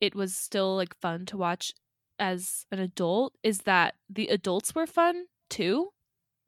it 0.00 0.14
was 0.14 0.36
still 0.36 0.76
like 0.76 0.96
fun 1.00 1.26
to 1.26 1.36
watch 1.36 1.72
as 2.18 2.66
an 2.72 2.78
adult 2.78 3.34
is 3.42 3.60
that 3.60 3.94
the 4.10 4.28
adults 4.28 4.74
were 4.74 4.86
fun 4.86 5.26
too 5.48 5.92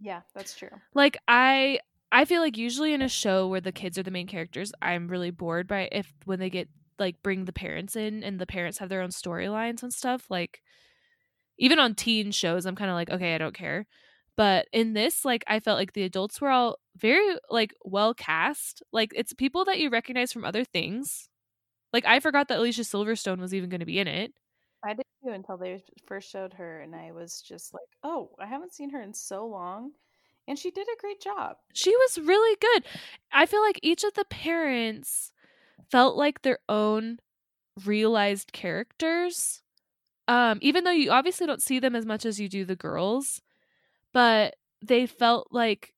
Yeah, 0.01 0.23
that's 0.35 0.55
true. 0.55 0.81
like 0.95 1.17
i 1.29 1.79
i 2.12 2.25
feel 2.25 2.40
like 2.42 2.57
usually 2.57 2.94
in 2.94 3.03
a 3.03 3.09
show 3.09 3.48
where 3.48 3.61
the 3.61 3.72
kids 3.72 3.98
are 3.98 4.05
the 4.05 4.11
main 4.12 4.29
characters 4.29 4.72
i'm 4.83 5.09
really 5.09 5.31
bored 5.31 5.66
by 5.66 5.88
if 5.92 6.12
when 6.27 6.38
they 6.38 6.51
get 6.51 6.68
like 6.98 7.22
bring 7.22 7.46
the 7.46 7.53
parents 7.53 7.96
in 7.96 8.22
and 8.22 8.38
the 8.40 8.46
parents 8.46 8.79
have 8.79 8.88
their 8.88 9.03
own 9.03 9.11
storylines 9.11 9.83
and 9.83 9.92
stuff 9.92 10.31
like 10.31 10.62
even 11.59 11.79
on 11.79 11.94
teen 11.94 12.31
shows 12.31 12.66
i'm 12.66 12.77
kind 12.77 12.90
of 12.90 12.94
like 12.94 13.11
okay 13.11 13.35
i 13.35 13.38
don't 13.38 13.55
care. 13.55 13.87
But 14.37 14.66
in 14.72 14.94
this 14.94 15.25
like 15.25 15.44
i 15.46 15.61
felt 15.61 15.79
like 15.79 15.92
the 15.92 16.05
adults 16.05 16.40
were 16.40 16.51
all 16.51 16.79
very 16.96 17.37
like 17.51 17.75
well 17.85 18.14
cast 18.14 18.83
like 18.92 19.12
it's 19.14 19.35
people 19.35 19.64
that 19.66 19.79
you 19.79 19.90
recognize 19.90 20.33
from 20.33 20.44
other 20.44 20.64
things. 20.64 21.29
Like 21.92 22.07
i 22.07 22.20
forgot 22.20 22.48
that 22.48 22.59
alicia 22.59 22.83
silverstone 22.83 23.38
was 23.40 23.55
even 23.55 23.70
going 23.70 23.81
to 23.81 23.87
be 23.87 23.98
in 24.01 24.09
it. 24.09 24.33
I 24.85 24.94
did 24.94 25.05
too 25.25 25.31
until 25.33 25.57
they 25.59 25.83
first 26.07 26.31
showed 26.31 26.55
her 26.55 26.81
and 26.81 26.94
I 26.94 27.12
was 27.12 27.40
just 27.42 27.75
like, 27.75 27.88
"Oh, 28.03 28.31
I 28.40 28.46
haven't 28.46 28.75
seen 28.75 28.90
her 28.90 29.03
in 29.03 29.14
so 29.14 29.46
long." 29.46 29.92
And 30.48 30.59
she 30.59 30.70
did 30.70 30.88
a 30.88 31.00
great 31.00 31.20
job. 31.20 31.57
she 31.72 31.94
was 31.96 32.18
really 32.18 32.57
good. 32.61 32.85
I 33.33 33.46
feel 33.46 33.62
like 33.62 33.78
each 33.83 34.02
of 34.05 34.14
the 34.14 34.24
parents 34.24 35.33
felt 35.90 36.16
like 36.16 36.42
their 36.42 36.59
own 36.68 37.18
realized 37.85 38.52
characters. 38.52 39.62
Um, 40.28 40.59
even 40.61 40.85
though 40.85 40.90
you 40.90 41.11
obviously 41.11 41.46
don't 41.46 41.62
see 41.62 41.78
them 41.78 41.94
as 41.94 42.07
much 42.07 42.24
as 42.24 42.40
you 42.40 42.48
do 42.48 42.64
the 42.64 42.76
girls, 42.76 43.40
but 44.12 44.57
they 44.81 45.07
felt 45.07 45.48
like 45.50 45.94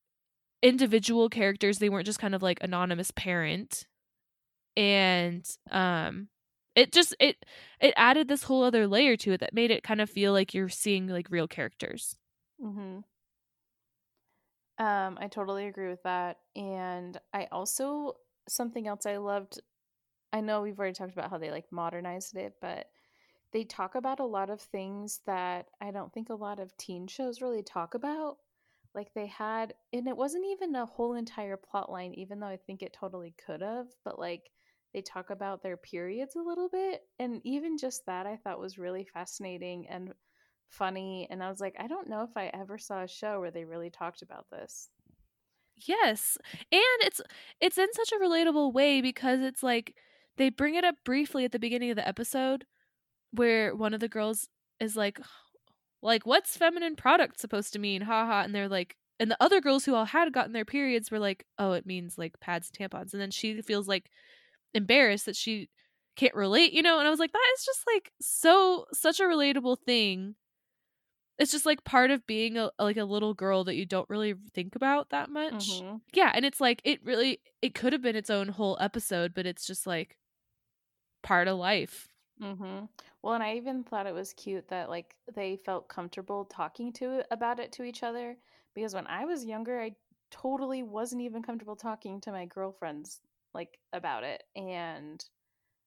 individual 0.62 1.28
characters. 1.28 1.78
They 1.78 1.88
weren't 1.88 2.06
just 2.06 2.18
kind 2.18 2.34
of 2.34 2.42
like 2.42 2.58
anonymous 2.62 3.10
parent. 3.10 3.86
And 4.76 5.48
um 5.70 6.28
it 6.74 6.90
just 6.92 7.14
it 7.20 7.44
it 7.80 7.94
added 7.96 8.26
this 8.26 8.42
whole 8.44 8.64
other 8.64 8.88
layer 8.88 9.16
to 9.18 9.32
it 9.32 9.40
that 9.40 9.54
made 9.54 9.70
it 9.70 9.84
kind 9.84 10.00
of 10.00 10.10
feel 10.10 10.32
like 10.32 10.52
you're 10.52 10.68
seeing 10.68 11.06
like 11.06 11.30
real 11.30 11.46
characters. 11.46 12.16
Mm-hmm. 12.60 13.00
Um, 14.78 15.18
I 15.20 15.28
totally 15.28 15.66
agree 15.66 15.88
with 15.88 16.02
that. 16.02 16.38
And 16.56 17.18
I 17.32 17.46
also 17.52 18.14
something 18.48 18.86
else 18.86 19.06
I 19.06 19.16
loved. 19.18 19.60
I 20.32 20.40
know 20.40 20.62
we've 20.62 20.78
already 20.78 20.94
talked 20.94 21.12
about 21.12 21.30
how 21.30 21.38
they 21.38 21.50
like 21.50 21.70
modernized 21.72 22.36
it, 22.36 22.54
but 22.60 22.86
they 23.52 23.64
talk 23.64 23.94
about 23.94 24.20
a 24.20 24.24
lot 24.26 24.50
of 24.50 24.60
things 24.60 25.20
that 25.26 25.68
I 25.80 25.90
don't 25.92 26.12
think 26.12 26.30
a 26.30 26.34
lot 26.34 26.60
of 26.60 26.76
teen 26.76 27.06
shows 27.06 27.42
really 27.42 27.62
talk 27.62 27.94
about. 27.94 28.38
Like 28.94 29.14
they 29.14 29.26
had, 29.26 29.74
and 29.92 30.08
it 30.08 30.16
wasn't 30.16 30.46
even 30.46 30.74
a 30.76 30.86
whole 30.86 31.14
entire 31.14 31.56
plot 31.56 31.90
line, 31.90 32.14
even 32.14 32.40
though 32.40 32.48
I 32.48 32.58
think 32.58 32.82
it 32.82 32.92
totally 32.94 33.34
could 33.46 33.62
have, 33.62 33.88
but 34.04 34.18
like 34.18 34.50
they 34.94 35.02
talk 35.02 35.30
about 35.30 35.62
their 35.62 35.76
periods 35.76 36.36
a 36.36 36.42
little 36.42 36.68
bit. 36.68 37.02
And 37.18 37.40
even 37.44 37.78
just 37.78 38.06
that 38.06 38.26
I 38.26 38.36
thought 38.36 38.60
was 38.60 38.78
really 38.78 39.04
fascinating 39.04 39.88
and 39.88 40.14
funny. 40.74 41.26
And 41.30 41.42
I 41.42 41.48
was 41.48 41.60
like, 41.60 41.76
I 41.78 41.86
don't 41.86 42.08
know 42.08 42.22
if 42.22 42.36
I 42.36 42.50
ever 42.52 42.78
saw 42.78 43.02
a 43.02 43.08
show 43.08 43.40
where 43.40 43.50
they 43.50 43.64
really 43.64 43.90
talked 43.90 44.22
about 44.22 44.46
this. 44.50 44.88
Yes. 45.86 46.38
And 46.70 46.82
it's 47.00 47.20
it's 47.60 47.78
in 47.78 47.92
such 47.92 48.12
a 48.12 48.22
relatable 48.22 48.72
way 48.72 49.00
because 49.00 49.40
it's 49.40 49.62
like 49.62 49.94
they 50.36 50.50
bring 50.50 50.74
it 50.74 50.84
up 50.84 50.96
briefly 51.04 51.44
at 51.44 51.52
the 51.52 51.58
beginning 51.58 51.90
of 51.90 51.96
the 51.96 52.06
episode 52.06 52.64
where 53.32 53.74
one 53.74 53.94
of 53.94 54.00
the 54.00 54.08
girls 54.08 54.48
is 54.80 54.96
like 54.96 55.20
like 56.02 56.26
what's 56.26 56.56
feminine 56.56 56.96
product 56.96 57.40
supposed 57.40 57.72
to 57.72 57.78
mean 57.78 58.02
haha 58.02 58.42
and 58.42 58.54
they're 58.54 58.68
like 58.68 58.96
and 59.18 59.30
the 59.30 59.42
other 59.42 59.60
girls 59.60 59.84
who 59.84 59.94
all 59.94 60.04
had 60.04 60.32
gotten 60.32 60.52
their 60.52 60.64
periods 60.64 61.10
were 61.10 61.18
like 61.18 61.44
oh 61.58 61.72
it 61.72 61.86
means 61.86 62.18
like 62.18 62.38
pads 62.40 62.70
and 62.70 62.90
tampons 62.90 63.12
and 63.12 63.20
then 63.20 63.30
she 63.30 63.60
feels 63.62 63.88
like 63.88 64.10
embarrassed 64.74 65.26
that 65.26 65.36
she 65.36 65.68
can't 66.16 66.34
relate 66.34 66.72
you 66.72 66.82
know 66.82 66.98
and 66.98 67.08
i 67.08 67.10
was 67.10 67.18
like 67.18 67.32
that 67.32 67.52
is 67.56 67.64
just 67.64 67.82
like 67.92 68.12
so 68.20 68.84
such 68.92 69.18
a 69.18 69.24
relatable 69.24 69.76
thing 69.84 70.34
it's 71.38 71.52
just 71.52 71.66
like 71.66 71.82
part 71.84 72.10
of 72.10 72.26
being 72.26 72.56
a 72.56 72.70
like 72.78 72.96
a 72.96 73.04
little 73.04 73.34
girl 73.34 73.64
that 73.64 73.74
you 73.74 73.84
don't 73.86 74.08
really 74.08 74.34
think 74.52 74.76
about 74.76 75.10
that 75.10 75.30
much 75.30 75.68
Mhm. 75.80 76.00
yeah 76.12 76.30
and 76.34 76.44
it's 76.44 76.60
like 76.60 76.80
it 76.84 77.04
really 77.04 77.40
it 77.62 77.74
could 77.74 77.92
have 77.92 78.02
been 78.02 78.16
its 78.16 78.30
own 78.30 78.48
whole 78.48 78.76
episode 78.80 79.34
but 79.34 79.46
it's 79.46 79.66
just 79.66 79.86
like 79.86 80.16
part 81.22 81.48
of 81.48 81.58
life 81.58 82.08
Mm-hmm. 82.42 82.86
Well, 83.22 83.34
and 83.34 83.44
I 83.44 83.54
even 83.54 83.84
thought 83.84 84.08
it 84.08 84.12
was 84.12 84.32
cute 84.32 84.66
that 84.68 84.90
like 84.90 85.14
they 85.36 85.56
felt 85.64 85.88
comfortable 85.88 86.44
talking 86.44 86.92
to 86.94 87.22
about 87.30 87.60
it 87.60 87.70
to 87.74 87.84
each 87.84 88.02
other 88.02 88.36
because 88.74 88.92
when 88.92 89.06
I 89.06 89.24
was 89.24 89.44
younger, 89.44 89.80
I 89.80 89.92
totally 90.32 90.82
wasn't 90.82 91.22
even 91.22 91.44
comfortable 91.44 91.76
talking 91.76 92.20
to 92.22 92.32
my 92.32 92.46
girlfriends 92.46 93.20
like 93.54 93.78
about 93.92 94.24
it. 94.24 94.42
And 94.56 95.24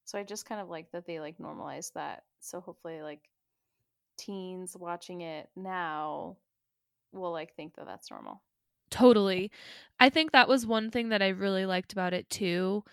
so 0.06 0.18
I 0.18 0.24
just 0.24 0.46
kind 0.46 0.62
of 0.62 0.70
like 0.70 0.90
that 0.94 1.06
they 1.06 1.20
like 1.20 1.38
normalized 1.38 1.94
that. 1.96 2.24
So 2.40 2.62
hopefully 2.62 3.02
like 3.02 3.30
teens 4.18 4.76
watching 4.78 5.22
it 5.22 5.50
now 5.56 6.38
will 7.14 7.32
like 7.32 7.56
think 7.56 7.76
that 7.76 7.86
that's 7.86 8.12
normal. 8.12 8.42
totally 8.90 9.52
i 10.00 10.10
think 10.10 10.32
that 10.32 10.48
was 10.48 10.66
one 10.66 10.90
thing 10.92 11.10
that 11.10 11.22
i 11.22 11.28
really 11.30 11.66
liked 11.66 11.94
about 11.94 12.14
it 12.14 12.30
too 12.30 12.84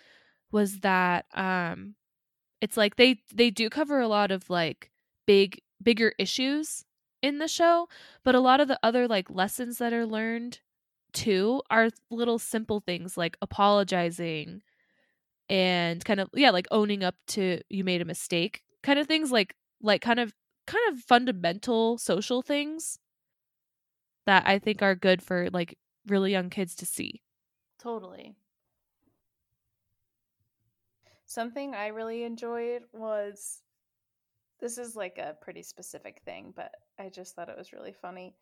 was 0.50 0.80
that 0.80 1.26
um 1.34 1.94
it's 2.60 2.76
like 2.76 2.96
they 2.96 3.20
they 3.32 3.50
do 3.50 3.68
cover 3.68 4.00
a 4.00 4.08
lot 4.08 4.30
of 4.30 4.48
like 4.50 4.90
big 5.26 5.60
bigger 5.82 6.12
issues 6.18 6.84
in 7.22 7.38
the 7.38 7.48
show 7.48 7.88
but 8.22 8.34
a 8.34 8.40
lot 8.40 8.60
of 8.60 8.68
the 8.68 8.78
other 8.82 9.06
like 9.06 9.28
lessons 9.30 9.78
that 9.78 9.92
are 9.92 10.06
learned 10.06 10.60
too 11.12 11.62
are 11.70 11.90
little 12.10 12.38
simple 12.38 12.80
things 12.80 13.16
like 13.16 13.36
apologizing 13.40 14.62
and 15.48 16.04
kind 16.04 16.20
of 16.20 16.28
yeah 16.34 16.50
like 16.50 16.66
owning 16.70 17.04
up 17.04 17.14
to 17.26 17.60
you 17.68 17.84
made 17.84 18.00
a 18.00 18.04
mistake 18.04 18.62
kind 18.82 18.98
of 18.98 19.06
things 19.06 19.30
like 19.30 19.54
like 19.82 20.00
kind 20.00 20.18
of 20.18 20.32
kind 20.66 20.92
of 20.92 21.00
fundamental 21.00 21.98
social 21.98 22.42
things 22.42 22.98
that 24.26 24.42
i 24.46 24.58
think 24.58 24.82
are 24.82 24.94
good 24.94 25.22
for 25.22 25.48
like 25.50 25.76
really 26.06 26.32
young 26.32 26.50
kids 26.50 26.74
to 26.74 26.86
see 26.86 27.22
Totally. 27.84 28.34
Something 31.26 31.74
I 31.74 31.88
really 31.88 32.22
enjoyed 32.22 32.84
was 32.94 33.60
this 34.58 34.78
is 34.78 34.96
like 34.96 35.18
a 35.18 35.36
pretty 35.42 35.62
specific 35.62 36.22
thing, 36.24 36.54
but 36.56 36.72
I 36.98 37.10
just 37.10 37.34
thought 37.34 37.50
it 37.50 37.58
was 37.58 37.74
really 37.74 37.92
funny. 37.92 38.36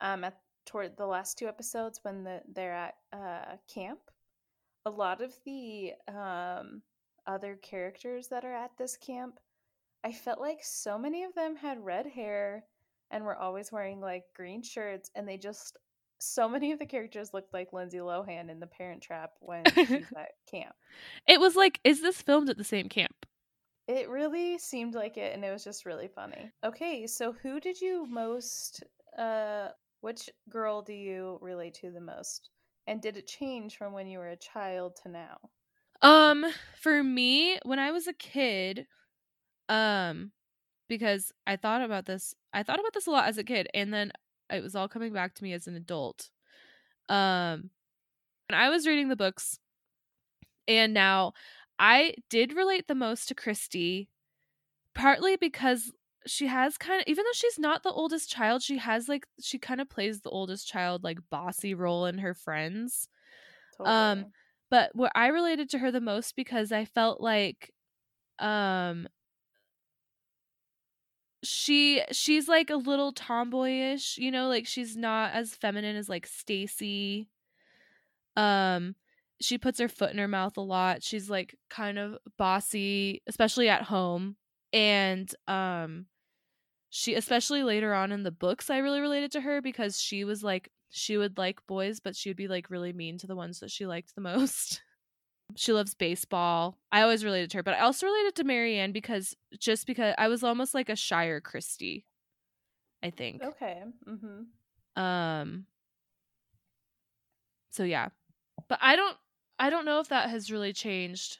Um, 0.00 0.22
at 0.22 0.38
toward 0.66 0.96
the 0.96 1.06
last 1.06 1.36
two 1.36 1.48
episodes 1.48 1.98
when 2.02 2.22
the 2.22 2.42
they're 2.54 2.74
at 2.74 2.94
uh, 3.12 3.56
camp, 3.66 3.98
a 4.84 4.90
lot 4.90 5.20
of 5.20 5.34
the 5.44 5.94
um, 6.06 6.80
other 7.26 7.56
characters 7.56 8.28
that 8.28 8.44
are 8.44 8.54
at 8.54 8.70
this 8.78 8.96
camp, 8.96 9.40
I 10.04 10.12
felt 10.12 10.40
like 10.40 10.64
so 10.64 10.98
many 10.98 11.24
of 11.24 11.34
them 11.34 11.56
had 11.56 11.84
red 11.84 12.06
hair 12.06 12.64
and 13.10 13.24
were 13.24 13.36
always 13.36 13.70
wearing 13.72 14.00
like 14.00 14.24
green 14.34 14.62
shirts, 14.62 15.10
and 15.14 15.28
they 15.28 15.36
just 15.38 15.76
so 16.18 16.48
many 16.48 16.72
of 16.72 16.78
the 16.78 16.86
characters 16.86 17.34
looked 17.34 17.52
like 17.52 17.72
Lindsay 17.72 17.98
Lohan 17.98 18.50
in 18.50 18.58
The 18.60 18.66
Parent 18.66 19.02
Trap 19.02 19.32
when 19.40 19.74
she's 19.74 20.10
at 20.16 20.32
camp. 20.50 20.74
it 21.26 21.40
was 21.40 21.56
like 21.56 21.80
is 21.84 22.02
this 22.02 22.22
filmed 22.22 22.48
at 22.50 22.56
the 22.56 22.64
same 22.64 22.88
camp 22.88 23.26
It 23.88 24.08
really 24.08 24.58
seemed 24.58 24.94
like 24.94 25.16
it, 25.16 25.34
and 25.34 25.44
it 25.44 25.50
was 25.50 25.64
just 25.64 25.84
really 25.84 26.06
funny. 26.06 26.52
Okay, 26.62 27.06
so 27.08 27.32
who 27.32 27.58
did 27.58 27.80
you 27.80 28.06
most, 28.06 28.84
uh, 29.18 29.72
which 30.02 30.30
girl 30.48 30.82
do 30.82 30.92
you 30.92 31.38
relate 31.40 31.74
to 31.74 31.90
the 31.90 32.00
most? 32.00 32.50
And 32.86 33.02
did 33.02 33.16
it 33.16 33.26
change 33.26 33.76
from 33.76 33.92
when 33.92 34.06
you 34.06 34.18
were 34.20 34.28
a 34.28 34.36
child 34.36 34.94
to 35.02 35.08
now? 35.08 35.50
Um, 36.02 36.46
for 36.80 37.02
me, 37.02 37.58
when 37.64 37.78
I 37.78 37.90
was 37.90 38.06
a 38.06 38.12
kid, 38.12 38.86
um, 39.68 40.32
because 40.88 41.32
I 41.46 41.56
thought 41.56 41.82
about 41.82 42.06
this, 42.06 42.34
I 42.52 42.62
thought 42.62 42.80
about 42.80 42.92
this 42.94 43.06
a 43.06 43.10
lot 43.10 43.28
as 43.28 43.38
a 43.38 43.44
kid, 43.44 43.68
and 43.74 43.92
then 43.92 44.12
it 44.50 44.62
was 44.62 44.76
all 44.76 44.88
coming 44.88 45.12
back 45.12 45.34
to 45.34 45.42
me 45.42 45.52
as 45.52 45.66
an 45.66 45.76
adult. 45.76 46.30
Um, 47.08 47.70
and 48.48 48.54
I 48.54 48.68
was 48.68 48.86
reading 48.86 49.08
the 49.08 49.16
books, 49.16 49.58
and 50.68 50.94
now 50.94 51.32
I 51.78 52.14
did 52.30 52.52
relate 52.52 52.86
the 52.88 52.94
most 52.94 53.28
to 53.28 53.34
Kristy, 53.34 54.08
partly 54.94 55.36
because 55.36 55.92
she 56.26 56.46
has 56.46 56.76
kind 56.76 57.00
of, 57.00 57.04
even 57.06 57.24
though 57.24 57.34
she's 57.34 57.58
not 57.58 57.82
the 57.82 57.92
oldest 57.92 58.30
child, 58.30 58.62
she 58.62 58.78
has 58.78 59.08
like, 59.08 59.26
she 59.40 59.58
kind 59.58 59.80
of 59.80 59.88
plays 59.88 60.20
the 60.20 60.30
oldest 60.30 60.66
child, 60.66 61.04
like 61.04 61.18
bossy 61.30 61.74
role 61.74 62.06
in 62.06 62.18
her 62.18 62.34
friends. 62.34 63.08
Totally. 63.76 63.94
Um, 63.94 64.26
but 64.70 64.90
where 64.94 65.10
I 65.14 65.28
related 65.28 65.70
to 65.70 65.78
her 65.78 65.90
the 65.90 66.00
most 66.00 66.34
because 66.34 66.72
I 66.72 66.84
felt 66.84 67.20
like 67.20 67.72
um 68.38 69.08
she 71.46 72.02
she's 72.12 72.48
like 72.48 72.70
a 72.70 72.76
little 72.76 73.12
tomboyish, 73.12 74.18
you 74.18 74.30
know, 74.30 74.48
like 74.48 74.66
she's 74.66 74.96
not 74.96 75.32
as 75.32 75.54
feminine 75.54 75.96
as 75.96 76.08
like 76.08 76.26
Stacey. 76.26 77.28
Um 78.36 78.94
she 79.40 79.58
puts 79.58 79.78
her 79.80 79.88
foot 79.88 80.12
in 80.12 80.18
her 80.18 80.28
mouth 80.28 80.56
a 80.56 80.62
lot. 80.62 81.02
She's 81.02 81.28
like 81.28 81.56
kind 81.68 81.98
of 81.98 82.18
bossy, 82.38 83.22
especially 83.26 83.68
at 83.68 83.82
home. 83.82 84.36
And 84.72 85.32
um 85.48 86.06
she 86.90 87.14
especially 87.14 87.62
later 87.62 87.94
on 87.94 88.12
in 88.12 88.22
the 88.22 88.30
books 88.32 88.70
I 88.70 88.78
really 88.78 89.00
related 89.00 89.32
to 89.32 89.40
her 89.42 89.62
because 89.62 90.00
she 90.00 90.24
was 90.24 90.42
like 90.42 90.70
she 90.90 91.16
would 91.16 91.38
like 91.38 91.66
boys, 91.66 92.00
but 92.00 92.16
she 92.16 92.30
would 92.30 92.36
be 92.36 92.48
like 92.48 92.70
really 92.70 92.92
mean 92.92 93.18
to 93.18 93.26
the 93.26 93.36
ones 93.36 93.60
that 93.60 93.70
she 93.70 93.86
liked 93.86 94.14
the 94.14 94.20
most. 94.22 94.82
She 95.54 95.72
loves 95.72 95.94
baseball. 95.94 96.78
I 96.90 97.02
always 97.02 97.24
related 97.24 97.50
to 97.50 97.58
her, 97.58 97.62
but 97.62 97.74
I 97.74 97.80
also 97.80 98.06
related 98.06 98.34
to 98.36 98.44
Mary 98.44 98.78
Anne 98.78 98.92
because 98.92 99.36
just 99.58 99.86
because 99.86 100.14
I 100.18 100.28
was 100.28 100.42
almost 100.42 100.74
like 100.74 100.88
a 100.88 100.96
shyer 100.96 101.40
Kristy, 101.40 102.04
I 103.02 103.10
think. 103.10 103.42
okay. 103.42 103.82
Mm-hmm. 104.08 105.00
Um 105.00 105.66
so 107.70 107.84
yeah. 107.84 108.08
But 108.68 108.78
I 108.82 108.96
don't 108.96 109.16
I 109.58 109.70
don't 109.70 109.84
know 109.84 110.00
if 110.00 110.08
that 110.08 110.30
has 110.30 110.50
really 110.50 110.72
changed. 110.72 111.38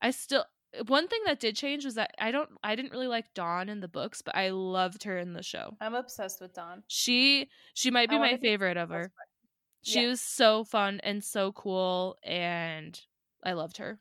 I 0.00 0.10
still 0.10 0.44
one 0.86 1.06
thing 1.06 1.20
that 1.26 1.38
did 1.38 1.54
change 1.54 1.84
was 1.84 1.96
that 1.96 2.14
I 2.18 2.30
don't 2.30 2.48
I 2.64 2.74
didn't 2.74 2.92
really 2.92 3.06
like 3.06 3.34
Dawn 3.34 3.68
in 3.68 3.80
the 3.80 3.88
books, 3.88 4.22
but 4.22 4.34
I 4.34 4.50
loved 4.50 5.04
her 5.04 5.18
in 5.18 5.34
the 5.34 5.42
show. 5.42 5.76
I'm 5.80 5.94
obsessed 5.94 6.40
with 6.40 6.54
Dawn. 6.54 6.82
She 6.88 7.48
she 7.74 7.90
might 7.90 8.08
be 8.08 8.18
my 8.18 8.38
favorite 8.38 8.76
of 8.78 8.88
her. 8.88 9.12
She 9.82 10.00
Yeah. 10.00 10.08
was 10.08 10.20
so 10.20 10.64
fun 10.64 11.00
and 11.02 11.22
so 11.24 11.52
cool 11.52 12.16
and 12.22 13.00
I 13.42 13.52
loved 13.52 13.78
her. 13.78 14.00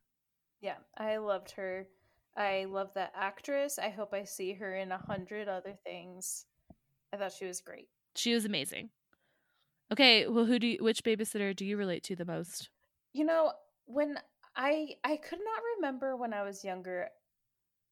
Yeah, 0.61 0.77
I 0.97 1.17
loved 1.17 1.51
her. 1.51 1.87
I 2.35 2.65
love 2.65 2.93
that 2.93 3.11
actress. 3.15 3.79
I 3.79 3.89
hope 3.89 4.13
I 4.13 4.23
see 4.23 4.53
her 4.53 4.75
in 4.75 4.91
a 4.91 4.97
hundred 4.97 5.47
other 5.47 5.73
things. 5.83 6.45
I 7.11 7.17
thought 7.17 7.33
she 7.33 7.45
was 7.45 7.61
great. 7.61 7.89
She 8.15 8.33
was 8.33 8.45
amazing. 8.45 8.91
Okay, 9.91 10.27
well 10.27 10.45
who 10.45 10.59
do 10.59 10.67
you, 10.67 10.77
which 10.83 11.03
babysitter 11.03 11.55
do 11.55 11.65
you 11.65 11.77
relate 11.77 12.03
to 12.03 12.15
the 12.15 12.25
most? 12.25 12.69
You 13.13 13.25
know, 13.25 13.53
when 13.85 14.19
I 14.55 14.95
I 15.03 15.17
could 15.17 15.39
not 15.39 15.61
remember 15.77 16.15
when 16.15 16.33
I 16.33 16.43
was 16.43 16.63
younger. 16.63 17.09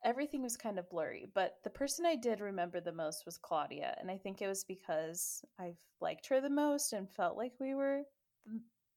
Everything 0.03 0.41
was 0.41 0.55
kind 0.55 0.79
of 0.79 0.89
blurry, 0.89 1.27
but 1.33 1.55
the 1.63 1.69
person 1.69 2.05
I 2.05 2.15
did 2.15 2.39
remember 2.39 2.79
the 2.79 2.91
most 2.91 3.25
was 3.25 3.37
Claudia, 3.37 3.95
and 3.99 4.09
I 4.09 4.17
think 4.17 4.41
it 4.41 4.47
was 4.47 4.63
because 4.63 5.43
I've 5.59 5.77
liked 5.99 6.27
her 6.27 6.39
the 6.39 6.49
most 6.49 6.93
and 6.93 7.09
felt 7.09 7.35
like 7.35 7.53
we 7.59 7.75
were 7.75 8.03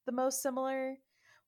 the 0.07 0.13
most 0.13 0.43
similar. 0.43 0.97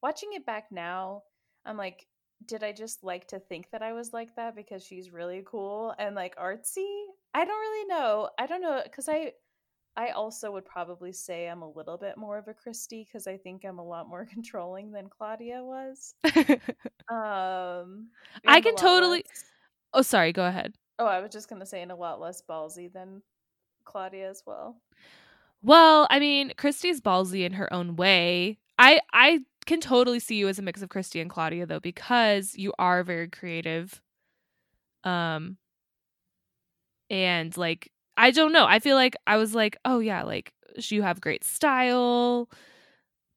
Watching 0.03 0.31
it 0.33 0.45
back 0.45 0.67
now, 0.71 1.23
I'm 1.65 1.77
like, 1.77 2.07
did 2.47 2.63
I 2.63 2.73
just 2.73 3.05
like 3.05 3.29
to 3.29 3.39
think 3.39 3.71
that 3.71 3.83
I 3.83 3.93
was 3.93 4.13
like 4.13 4.35
that 4.37 4.57
because 4.57 4.85
she's 4.85 5.13
really 5.13 5.43
cool 5.47 5.95
and 5.99 6.15
like 6.15 6.37
artsy? 6.37 7.05
I 7.33 7.45
don't 7.45 7.49
really 7.49 7.87
know. 7.87 8.31
I 8.39 8.47
don't 8.47 8.61
know 8.61 8.81
because 8.83 9.09
I 9.09 9.33
I 9.97 10.09
also 10.11 10.51
would 10.51 10.65
probably 10.65 11.13
say 11.13 11.47
I'm 11.49 11.63
a 11.63 11.71
little 11.71 11.97
bit 11.97 12.17
more 12.17 12.37
of 12.37 12.49
a 12.49 12.55
Kristy 12.55 13.07
because 13.07 13.27
I 13.29 13.37
think 13.37 13.65
I'm 13.65 13.79
a 13.79 13.85
lot 13.85 14.09
more 14.09 14.25
controlling 14.33 14.91
than 14.93 15.09
Claudia 15.09 15.63
was. 15.63 16.15
Um, 17.11 18.09
I 18.47 18.63
can 18.63 18.77
totally- 18.77 19.25
less- 19.29 19.45
oh, 19.93 20.01
sorry, 20.03 20.33
go 20.33 20.47
ahead. 20.47 20.75
Oh, 20.99 21.05
I 21.05 21.21
was 21.21 21.31
just 21.31 21.49
gonna 21.51 21.67
say, 21.67 21.83
and 21.83 21.93
a 21.93 21.95
lot 21.97 22.19
less 22.19 22.43
ballsy 22.49 22.91
than 22.91 23.21
Claudia 23.85 24.31
as 24.31 24.43
well. 24.47 24.81
Well, 25.63 26.07
I 26.11 26.19
mean, 26.19 26.53
Kristy's 26.57 27.03
ballsy 27.03 27.45
in 27.45 27.53
her 27.53 27.71
own 27.73 27.97
way. 27.97 28.59
I 28.79 29.01
I 29.13 29.41
can 29.67 29.81
totally 29.81 30.19
see 30.19 30.37
you 30.37 30.49
as 30.49 30.59
a 30.59 30.63
mix 30.63 30.81
of 30.81 30.89
Kristy 30.89 31.21
and 31.21 31.29
Claudia 31.29 31.67
though 31.67 31.79
because 31.81 32.55
you 32.57 32.73
are 32.79 33.05
very 33.05 33.29
creative. 33.29 34.01
Um 35.05 35.59
and 37.11 37.55
like 37.57 37.91
I 38.17 38.31
don't 38.31 38.53
know. 38.53 38.67
I 38.67 38.79
feel 38.79 38.97
like 38.97 39.17
I 39.27 39.37
was 39.37 39.55
like, 39.55 39.77
"Oh 39.85 39.99
yeah, 39.99 40.23
like 40.23 40.53
you 40.77 41.03
have 41.03 41.21
great 41.21 41.45
style." 41.45 42.49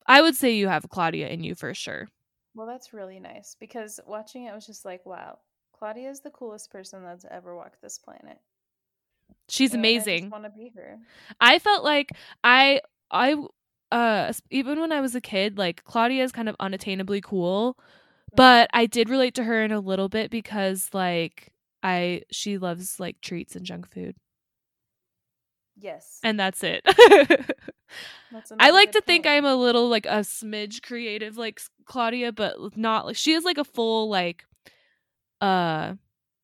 I 0.07 0.21
would 0.21 0.35
say 0.35 0.51
you 0.55 0.67
have 0.69 0.89
Claudia 0.89 1.29
in 1.29 1.43
you 1.43 1.55
for 1.55 1.73
sure. 1.73 2.07
Well, 2.55 2.67
that's 2.67 2.93
really 2.93 3.19
nice 3.19 3.55
because 3.59 3.99
watching 4.05 4.45
it, 4.45 4.51
I 4.51 4.55
was 4.55 4.65
just 4.65 4.83
like, 4.85 5.05
wow, 5.05 5.39
Claudia 5.73 6.09
is 6.09 6.21
the 6.21 6.31
coolest 6.31 6.71
person 6.71 7.03
that's 7.03 7.25
ever 7.29 7.55
walked 7.55 7.81
this 7.81 7.97
planet. 7.97 8.39
She's 9.49 9.73
and 9.73 9.79
amazing. 9.81 10.25
I 10.25 10.29
want 10.29 10.43
to 10.43 10.49
be 10.49 10.71
her. 10.75 10.99
I 11.39 11.59
felt 11.59 11.83
like 11.83 12.11
I 12.43 12.81
I 13.11 13.35
uh 13.91 14.33
even 14.49 14.79
when 14.79 14.91
I 14.91 15.01
was 15.01 15.15
a 15.15 15.21
kid, 15.21 15.57
like 15.57 15.83
Claudia 15.83 16.23
is 16.23 16.31
kind 16.31 16.49
of 16.49 16.57
unattainably 16.57 17.23
cool, 17.23 17.77
Mm-hmm. 18.33 18.35
but 18.35 18.69
I 18.73 18.85
did 18.87 19.09
relate 19.09 19.35
to 19.35 19.43
her 19.43 19.63
in 19.63 19.71
a 19.71 19.79
little 19.79 20.09
bit 20.09 20.31
because 20.31 20.89
like 20.93 21.53
I 21.83 22.23
she 22.31 22.57
loves 22.57 22.99
like 22.99 23.21
treats 23.21 23.55
and 23.55 23.65
junk 23.65 23.89
food, 23.91 24.15
yes, 25.79 26.19
and 26.23 26.39
that's 26.39 26.63
it. 26.63 26.85
That's 28.31 28.51
I 28.59 28.71
like 28.71 28.91
to 28.91 29.01
think. 29.01 29.25
I'm 29.25 29.45
a 29.45 29.55
little 29.55 29.87
like 29.87 30.05
a 30.05 30.19
smidge 30.19 30.81
creative 30.81 31.37
like 31.37 31.61
Claudia, 31.85 32.31
but 32.31 32.75
not 32.75 33.05
like 33.05 33.15
she 33.15 33.33
is 33.33 33.45
like 33.45 33.57
a 33.57 33.63
full 33.63 34.09
like 34.09 34.45
uh 35.39 35.93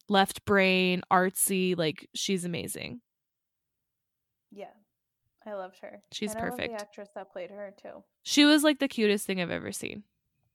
left 0.08 0.46
brain 0.46 1.02
artsy 1.12 1.78
like 1.78 2.08
she's 2.13 2.46
amazing. 2.46 3.02
Yeah, 4.52 4.72
I 5.46 5.54
loved 5.54 5.80
her. 5.82 6.04
She's 6.12 6.32
and 6.34 6.39
perfect. 6.39 6.69
the 6.69 6.82
actress 6.82 7.10
that 7.15 7.32
played 7.32 7.50
her 7.50 7.74
too. 7.82 8.04
She 8.24 8.46
was 8.46 8.63
like 8.63 8.80
the 8.80 8.88
cutest 8.88 9.26
thing 9.26 9.41
I've 9.41 9.52
ever 9.52 9.72
seen. 9.72 10.04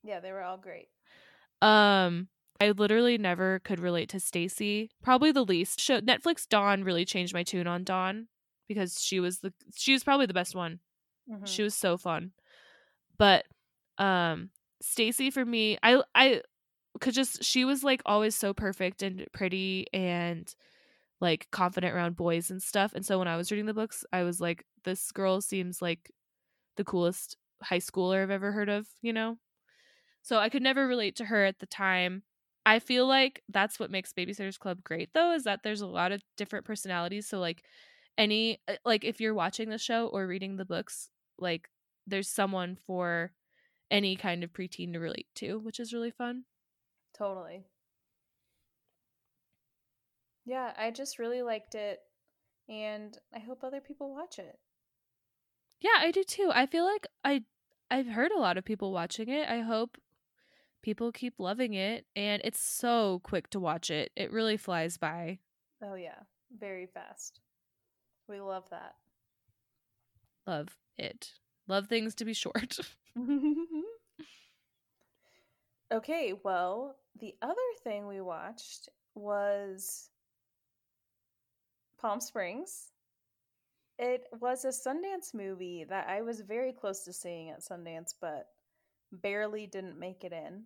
Yeah, 0.03 0.21
they 0.21 0.33
were 0.33 0.43
all 0.43 0.57
great. 0.57 0.88
Um, 1.61 2.29
I 2.61 2.71
literally 2.71 3.19
never 3.19 3.59
could 3.59 3.81
relate 3.81 4.09
to 4.11 4.21
Stacey. 4.21 4.91
Probably 5.03 5.33
the 5.33 5.45
least. 5.45 5.81
Show 5.81 6.01
Netflix 6.01 6.49
Dawn 6.49 6.85
really 6.85 7.05
changed 7.05 7.35
my 7.35 7.43
tune 7.43 7.67
on 7.67 7.85
Dawn 7.85 8.29
because 8.69 9.01
she 9.03 9.21
was 9.21 9.41
the 9.41 9.53
she 9.77 9.93
was 9.93 10.05
probably 10.05 10.27
the 10.27 10.35
best 10.35 10.55
one. 10.55 10.81
Mhm. 11.27 11.47
She 11.47 11.63
was 11.63 11.75
so 11.75 11.97
fun. 11.97 12.33
But 13.19 13.47
um 13.99 14.51
Stacey 14.81 15.31
for 15.31 15.45
me, 15.45 15.79
I 15.83 16.03
I 16.15 16.43
could 17.01 17.15
just 17.15 17.45
she 17.45 17.65
was 17.65 17.85
like 17.85 18.03
always 18.07 18.35
so 18.37 18.55
perfect 18.55 19.03
and 19.03 19.27
pretty 19.33 19.87
and 19.93 20.55
like 21.21 21.49
confident 21.53 21.95
around 21.95 22.17
boys 22.17 22.51
and 22.51 22.63
stuff. 22.63 22.93
And 22.95 23.05
so 23.07 23.19
when 23.19 23.29
I 23.29 23.37
was 23.37 23.51
reading 23.51 23.67
the 23.67 23.75
books, 23.75 24.05
I 24.13 24.23
was 24.25 24.41
like 24.41 24.65
this 24.85 25.13
girl 25.13 25.41
seems 25.41 25.83
like 25.83 26.11
the 26.77 26.85
coolest 26.85 27.37
high 27.63 27.79
schooler 27.81 28.23
I've 28.23 28.31
ever 28.31 28.53
heard 28.53 28.69
of, 28.69 28.89
you 29.03 29.13
know? 29.13 29.39
So 30.23 30.39
I 30.39 30.49
could 30.49 30.63
never 30.63 30.87
relate 30.87 31.17
to 31.17 31.25
her 31.27 31.45
at 31.45 31.59
the 31.59 31.67
time. 31.67 32.23
I 32.67 32.81
feel 32.81 33.07
like 33.07 33.43
that's 33.49 33.81
what 33.81 33.91
makes 33.91 34.13
Babysitters 34.13 34.59
Club 34.59 34.83
great 34.85 35.11
though 35.15 35.33
is 35.33 35.45
that 35.45 35.61
there's 35.63 35.81
a 35.81 35.87
lot 35.87 36.13
of 36.13 36.23
different 36.37 36.67
personalities. 36.67 37.27
So 37.29 37.39
like 37.41 37.65
any 38.19 38.61
uh, 38.69 38.75
like 38.85 39.05
if 39.05 39.21
you're 39.21 39.35
watching 39.35 39.71
the 39.71 39.79
show 39.79 40.09
or 40.09 40.27
reading 40.27 40.57
the 40.57 40.65
books, 40.65 41.09
like 41.39 41.71
there's 42.07 42.29
someone 42.29 42.77
for 42.87 43.33
any 43.91 44.17
kind 44.17 44.45
of 44.45 44.53
preteen 44.53 44.93
to 44.93 44.99
relate 44.99 45.29
to, 45.37 45.59
which 45.59 45.81
is 45.81 45.95
really 45.95 46.11
fun. 46.11 46.45
Totally. 47.17 47.65
Yeah, 50.45 50.73
I 50.77 50.91
just 50.91 51.19
really 51.19 51.43
liked 51.43 51.75
it, 51.75 52.01
and 52.69 53.17
I 53.35 53.39
hope 53.39 53.63
other 53.63 53.81
people 53.81 54.15
watch 54.15 54.39
it. 54.39 54.59
Yeah, 55.81 55.99
I 55.99 56.11
do 56.11 56.25
too. 56.25 56.51
I 56.53 56.67
feel 56.67 56.85
like 56.85 57.07
I 57.25 57.45
I've 57.91 58.09
heard 58.09 58.33
a 58.33 58.41
lot 58.41 58.59
of 58.59 58.65
people 58.65 58.93
watching 58.93 59.29
it. 59.29 59.49
I 59.49 59.61
hope 59.61 59.97
people 60.83 61.13
keep 61.13 61.35
loving 61.39 61.75
it 61.75 62.07
and 62.15 62.41
it's 62.45 62.61
so 62.61 63.21
quick 63.25 63.51
to 63.51 63.61
watch 63.61 63.91
it. 63.91 64.11
It 64.17 64.33
really 64.33 64.57
flies 64.57 64.97
by. 64.97 65.39
Oh 65.83 65.95
yeah, 65.95 66.21
very 66.59 66.87
fast. 66.87 67.41
We 68.29 68.41
love 68.41 68.69
that. 68.71 68.95
Love 70.47 70.77
it. 70.97 71.33
Love 71.67 71.87
things 71.87 72.14
to 72.17 72.25
be 72.25 72.35
short. 72.35 72.79
okay, 75.93 76.35
well, 76.45 76.97
the 77.19 77.35
other 77.43 77.55
thing 77.83 78.07
we 78.07 78.21
watched 78.21 78.88
was 79.14 80.11
Palm 82.01 82.21
Springs. 82.21 82.91
It 83.99 84.27
was 84.41 84.64
a 84.64 84.69
Sundance 84.69 85.35
movie 85.35 85.85
that 85.85 86.09
I 86.09 86.23
was 86.23 86.41
very 86.41 86.73
close 86.73 87.01
to 87.05 87.12
seeing 87.12 87.51
at 87.51 87.61
Sundance, 87.61 88.14
but 88.21 88.47
barely 89.11 89.67
didn't 89.67 89.99
make 89.99 90.23
it 90.23 90.33
in. 90.33 90.62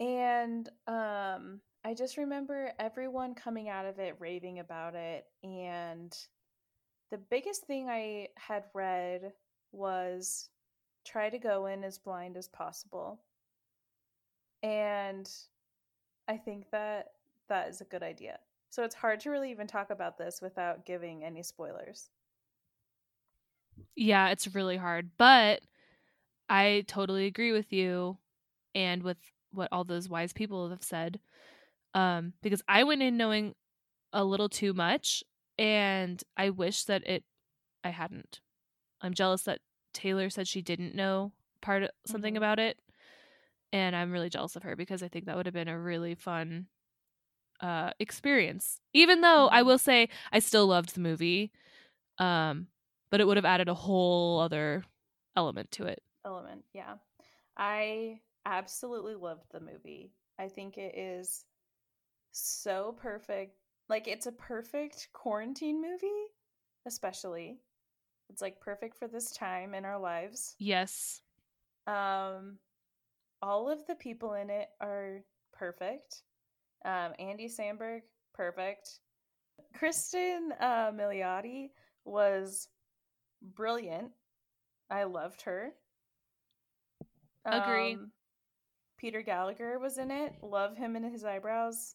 And 0.00 0.68
um, 0.86 1.60
I 1.84 1.94
just 1.96 2.16
remember 2.16 2.72
everyone 2.78 3.34
coming 3.34 3.68
out 3.68 3.86
of 3.86 3.98
it 3.98 4.16
raving 4.18 4.58
about 4.58 4.94
it. 4.94 5.26
And 5.42 6.16
the 7.10 7.18
biggest 7.18 7.64
thing 7.64 7.88
I 7.88 8.28
had 8.36 8.64
read 8.74 9.32
was 9.72 10.50
try 11.04 11.30
to 11.30 11.38
go 11.38 11.66
in 11.66 11.84
as 11.84 11.98
blind 11.98 12.36
as 12.36 12.48
possible. 12.48 13.20
And 14.62 15.30
I 16.28 16.36
think 16.36 16.70
that 16.70 17.12
that 17.48 17.68
is 17.68 17.80
a 17.80 17.84
good 17.84 18.02
idea. 18.02 18.38
So 18.70 18.84
it's 18.84 18.94
hard 18.94 19.20
to 19.20 19.30
really 19.30 19.50
even 19.50 19.66
talk 19.66 19.90
about 19.90 20.18
this 20.18 20.40
without 20.42 20.84
giving 20.84 21.24
any 21.24 21.42
spoilers. 21.42 22.10
yeah, 23.96 24.28
it's 24.28 24.54
really 24.54 24.76
hard, 24.76 25.10
but 25.18 25.60
I 26.48 26.84
totally 26.86 27.26
agree 27.26 27.52
with 27.52 27.72
you 27.72 28.18
and 28.74 29.02
with 29.02 29.18
what 29.52 29.68
all 29.72 29.84
those 29.84 30.08
wise 30.08 30.32
people 30.32 30.68
have 30.70 30.82
said. 30.82 31.20
Um 31.94 32.34
because 32.42 32.62
I 32.68 32.84
went 32.84 33.02
in 33.02 33.16
knowing 33.16 33.54
a 34.12 34.24
little 34.24 34.48
too 34.48 34.72
much 34.72 35.22
and 35.58 36.22
I 36.36 36.50
wish 36.50 36.84
that 36.84 37.06
it 37.06 37.24
I 37.84 37.90
hadn't. 37.90 38.40
I'm 39.00 39.14
jealous 39.14 39.42
that 39.44 39.60
Taylor 39.94 40.30
said 40.30 40.48
she 40.48 40.62
didn't 40.62 40.94
know 40.94 41.32
part 41.60 41.82
of 41.84 41.90
something 42.06 42.34
Mhm. 42.34 42.38
about 42.38 42.58
it. 42.58 42.78
And 43.72 43.94
I'm 43.96 44.12
really 44.12 44.30
jealous 44.30 44.56
of 44.56 44.62
her 44.62 44.76
because 44.76 45.02
I 45.02 45.08
think 45.08 45.26
that 45.26 45.36
would 45.36 45.46
have 45.46 45.54
been 45.54 45.68
a 45.68 45.78
really 45.78 46.14
fun 46.14 46.68
uh 47.60 47.90
experience. 47.98 48.80
Even 48.92 49.20
though 49.20 49.48
I 49.48 49.62
Mhm. 49.62 49.66
will 49.66 49.78
say 49.78 50.08
I 50.32 50.38
still 50.38 50.66
loved 50.66 50.94
the 50.94 51.00
movie. 51.00 51.50
Um 52.18 52.68
but 53.10 53.20
it 53.20 53.26
would 53.26 53.36
have 53.38 53.46
added 53.46 53.68
a 53.68 53.74
whole 53.74 54.38
other 54.40 54.84
element 55.34 55.70
to 55.72 55.86
it. 55.86 56.02
Element, 56.24 56.64
yeah. 56.74 56.98
I 57.56 58.20
absolutely 58.46 59.14
loved 59.14 59.46
the 59.52 59.60
movie. 59.60 60.12
I 60.38 60.48
think 60.48 60.78
it 60.78 60.96
is 60.96 61.44
so 62.32 62.96
perfect. 63.00 63.56
Like 63.88 64.06
it's 64.06 64.26
a 64.26 64.32
perfect 64.32 65.08
quarantine 65.12 65.80
movie, 65.82 66.26
especially. 66.86 67.58
It's 68.30 68.42
like 68.42 68.60
perfect 68.60 68.98
for 68.98 69.08
this 69.08 69.30
time 69.32 69.74
in 69.74 69.84
our 69.84 69.98
lives. 69.98 70.54
Yes. 70.58 71.22
Um 71.86 72.58
all 73.40 73.70
of 73.70 73.86
the 73.86 73.94
people 73.94 74.34
in 74.34 74.50
it 74.50 74.68
are 74.80 75.20
perfect. 75.52 76.22
Um 76.84 77.12
Andy 77.18 77.48
Samberg, 77.48 78.00
perfect. 78.34 79.00
Kristen 79.74 80.52
uh 80.60 80.92
Milioti 80.92 81.70
was 82.04 82.68
brilliant. 83.54 84.10
I 84.90 85.04
loved 85.04 85.42
her. 85.42 85.72
Agree. 87.44 87.94
Um, 87.94 88.10
Peter 88.98 89.22
Gallagher 89.22 89.78
was 89.78 89.98
in 89.98 90.10
it. 90.10 90.34
Love 90.42 90.76
him 90.76 90.96
and 90.96 91.04
his 91.04 91.24
eyebrows. 91.24 91.94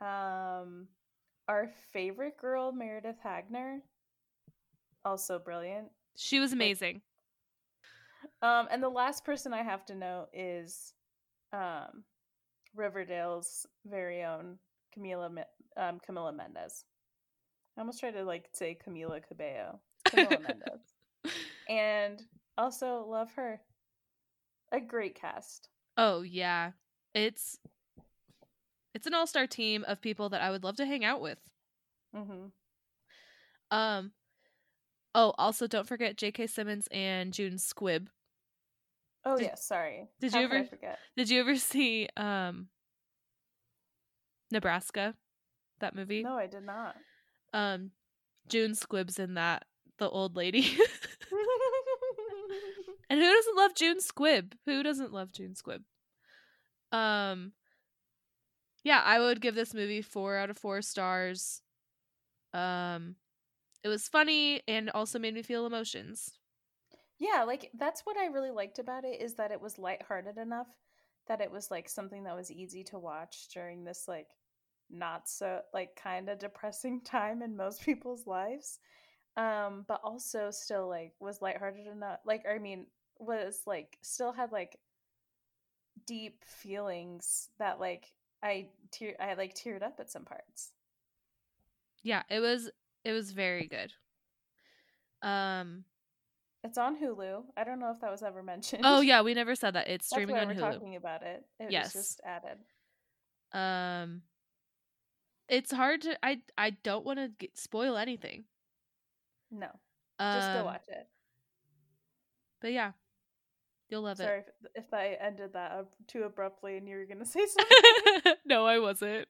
Um, 0.00 0.88
our 1.48 1.70
favorite 1.92 2.36
girl, 2.36 2.72
Meredith 2.72 3.18
Hagner, 3.22 3.80
also 5.04 5.38
brilliant. 5.38 5.88
She 6.16 6.38
was 6.40 6.52
amazing. 6.52 7.00
Um, 8.42 8.68
and 8.70 8.82
the 8.82 8.88
last 8.88 9.24
person 9.24 9.52
I 9.52 9.62
have 9.62 9.84
to 9.86 9.94
know 9.94 10.26
is 10.32 10.92
um, 11.52 12.04
Riverdale's 12.74 13.66
very 13.86 14.22
own 14.22 14.58
Camila 14.96 15.44
um, 15.76 16.00
Camila 16.08 16.34
Mendes. 16.34 16.84
I 17.76 17.80
almost 17.80 18.00
tried 18.00 18.12
to 18.12 18.24
like 18.24 18.48
say 18.52 18.76
Camila 18.86 19.20
Cabello. 19.26 19.80
Camila 20.08 20.40
Mendes. 20.48 21.34
And 21.68 22.22
also 22.58 23.04
love 23.08 23.30
her. 23.36 23.60
A 24.74 24.80
great 24.80 25.14
cast. 25.14 25.68
Oh 25.96 26.22
yeah. 26.22 26.72
It's 27.14 27.58
it's 28.92 29.06
an 29.06 29.14
all-star 29.14 29.46
team 29.46 29.84
of 29.86 30.00
people 30.00 30.28
that 30.30 30.40
I 30.42 30.50
would 30.50 30.64
love 30.64 30.76
to 30.76 30.86
hang 30.86 31.04
out 31.04 31.20
with. 31.20 31.38
hmm 32.14 32.46
Um 33.70 34.10
Oh, 35.14 35.32
also 35.38 35.68
don't 35.68 35.86
forget 35.86 36.16
J.K. 36.16 36.48
Simmons 36.48 36.88
and 36.90 37.32
June 37.32 37.54
Squibb. 37.54 38.08
Oh 39.24 39.36
Did- 39.36 39.44
yes, 39.44 39.64
sorry. 39.64 40.08
did 40.20 40.32
How 40.32 40.40
you 40.40 40.44
ever- 40.46 40.64
forget? 40.64 40.98
Did 41.16 41.30
you 41.30 41.38
ever 41.40 41.54
see 41.72 42.08
um 42.16 42.66
Nebraska? 44.50 45.14
That 45.80 45.94
movie? 45.94 46.22
No, 46.24 46.36
I 46.36 46.46
did 46.46 46.64
not. 46.64 46.96
Um 47.52 47.92
June 48.48 48.72
Squibb's 48.72 49.18
in 49.20 49.34
that, 49.34 49.66
the 49.98 50.08
old 50.08 50.34
lady. 50.36 50.76
and 53.10 53.20
who 53.20 53.26
doesn't 53.32 53.56
love 53.56 53.74
June 53.74 53.98
Squibb? 53.98 54.54
Who 54.66 54.82
doesn't 54.82 55.12
love 55.12 55.32
June 55.32 55.54
Squibb? 55.54 55.84
Um 56.92 57.52
Yeah, 58.82 59.00
I 59.04 59.18
would 59.18 59.40
give 59.40 59.54
this 59.54 59.74
movie 59.74 60.02
4 60.02 60.36
out 60.36 60.50
of 60.50 60.58
4 60.58 60.82
stars. 60.82 61.62
Um 62.52 63.16
it 63.84 63.88
was 63.88 64.08
funny 64.08 64.62
and 64.68 64.90
also 64.90 65.18
made 65.18 65.34
me 65.34 65.42
feel 65.42 65.66
emotions. 65.66 66.38
yeah, 67.18 67.44
like 67.44 67.70
that's 67.78 68.02
what 68.02 68.16
I 68.16 68.26
really 68.26 68.50
liked 68.50 68.78
about 68.78 69.04
it 69.04 69.20
is 69.20 69.34
that 69.34 69.52
it 69.52 69.60
was 69.60 69.78
lighthearted 69.78 70.36
enough 70.38 70.68
that 71.26 71.40
it 71.40 71.50
was 71.50 71.70
like 71.70 71.88
something 71.88 72.24
that 72.24 72.36
was 72.36 72.50
easy 72.50 72.84
to 72.84 72.98
watch 72.98 73.48
during 73.52 73.84
this 73.84 74.06
like 74.08 74.26
not 74.90 75.28
so 75.28 75.60
like 75.72 75.96
kind 75.96 76.28
of 76.28 76.38
depressing 76.38 77.00
time 77.04 77.42
in 77.42 77.56
most 77.56 77.82
people's 77.82 78.26
lives. 78.26 78.78
Um, 79.36 79.84
but 79.88 80.00
also 80.04 80.50
still 80.50 80.88
like 80.88 81.12
was 81.18 81.42
lighthearted 81.42 81.86
enough. 81.86 82.20
Like 82.24 82.44
I 82.48 82.58
mean, 82.58 82.86
was 83.18 83.62
like 83.66 83.98
still 84.02 84.32
had 84.32 84.52
like 84.52 84.78
deep 86.06 86.44
feelings 86.44 87.48
that 87.58 87.80
like 87.80 88.12
I 88.42 88.68
tear 88.90 89.14
I 89.20 89.34
like 89.34 89.54
teared 89.54 89.82
up 89.82 89.96
at 89.98 90.10
some 90.10 90.24
parts. 90.24 90.72
Yeah, 92.02 92.22
it 92.28 92.40
was 92.40 92.70
it 93.04 93.12
was 93.12 93.32
very 93.32 93.66
good. 93.66 93.92
Um 95.26 95.84
it's 96.62 96.78
on 96.78 96.96
Hulu. 96.96 97.44
I 97.56 97.64
don't 97.64 97.78
know 97.78 97.90
if 97.90 98.00
that 98.00 98.10
was 98.10 98.22
ever 98.22 98.42
mentioned. 98.42 98.82
Oh 98.84 99.00
yeah, 99.00 99.22
we 99.22 99.34
never 99.34 99.54
said 99.54 99.74
that. 99.74 99.88
It's 99.88 100.06
streaming 100.06 100.36
on 100.36 100.48
we're 100.48 100.54
Hulu. 100.54 100.72
talking 100.72 100.96
about 100.96 101.22
it. 101.22 101.44
It 101.58 101.70
yes. 101.70 101.94
was 101.94 102.04
just 102.04 102.20
added. 102.24 102.58
Um 103.52 104.22
it's 105.48 105.72
hard 105.72 106.02
to 106.02 106.18
I 106.24 106.40
I 106.56 106.70
don't 106.70 107.04
want 107.04 107.18
to 107.18 107.48
spoil 107.54 107.96
anything. 107.96 108.44
No. 109.54 109.68
Just 110.20 110.52
go 110.52 110.58
Um, 110.60 110.64
watch 110.66 110.84
it. 110.88 111.08
But 112.60 112.72
yeah. 112.72 112.92
You'll 113.88 114.02
love 114.02 114.18
it. 114.18 114.24
Sorry 114.24 114.38
if, 114.40 114.84
if 114.86 114.94
I 114.94 115.16
ended 115.20 115.52
that 115.52 115.72
up 115.72 115.92
too 116.08 116.22
abruptly 116.24 116.76
and 116.78 116.88
you 116.88 116.96
were 116.96 117.04
going 117.04 117.18
to 117.18 117.24
say 117.26 117.46
something. 117.46 118.34
no, 118.44 118.66
I 118.66 118.78
wasn't. 118.78 119.28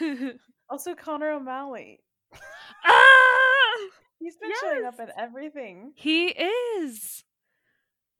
also, 0.70 0.94
Connor 0.94 1.30
O'Malley. 1.32 2.00
ah! 2.84 3.76
He's 4.18 4.36
been 4.36 4.50
showing 4.60 4.84
up 4.84 4.98
in 5.00 5.08
everything. 5.16 5.92
He 5.94 6.28
is. 6.28 7.24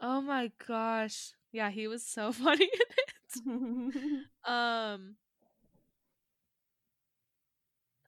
Oh 0.00 0.20
my 0.22 0.50
gosh. 0.66 1.32
Yeah, 1.52 1.70
he 1.70 1.88
was 1.88 2.04
so 2.06 2.32
funny 2.32 2.70
in 3.44 3.92
it. 3.92 4.50
Um 4.50 5.16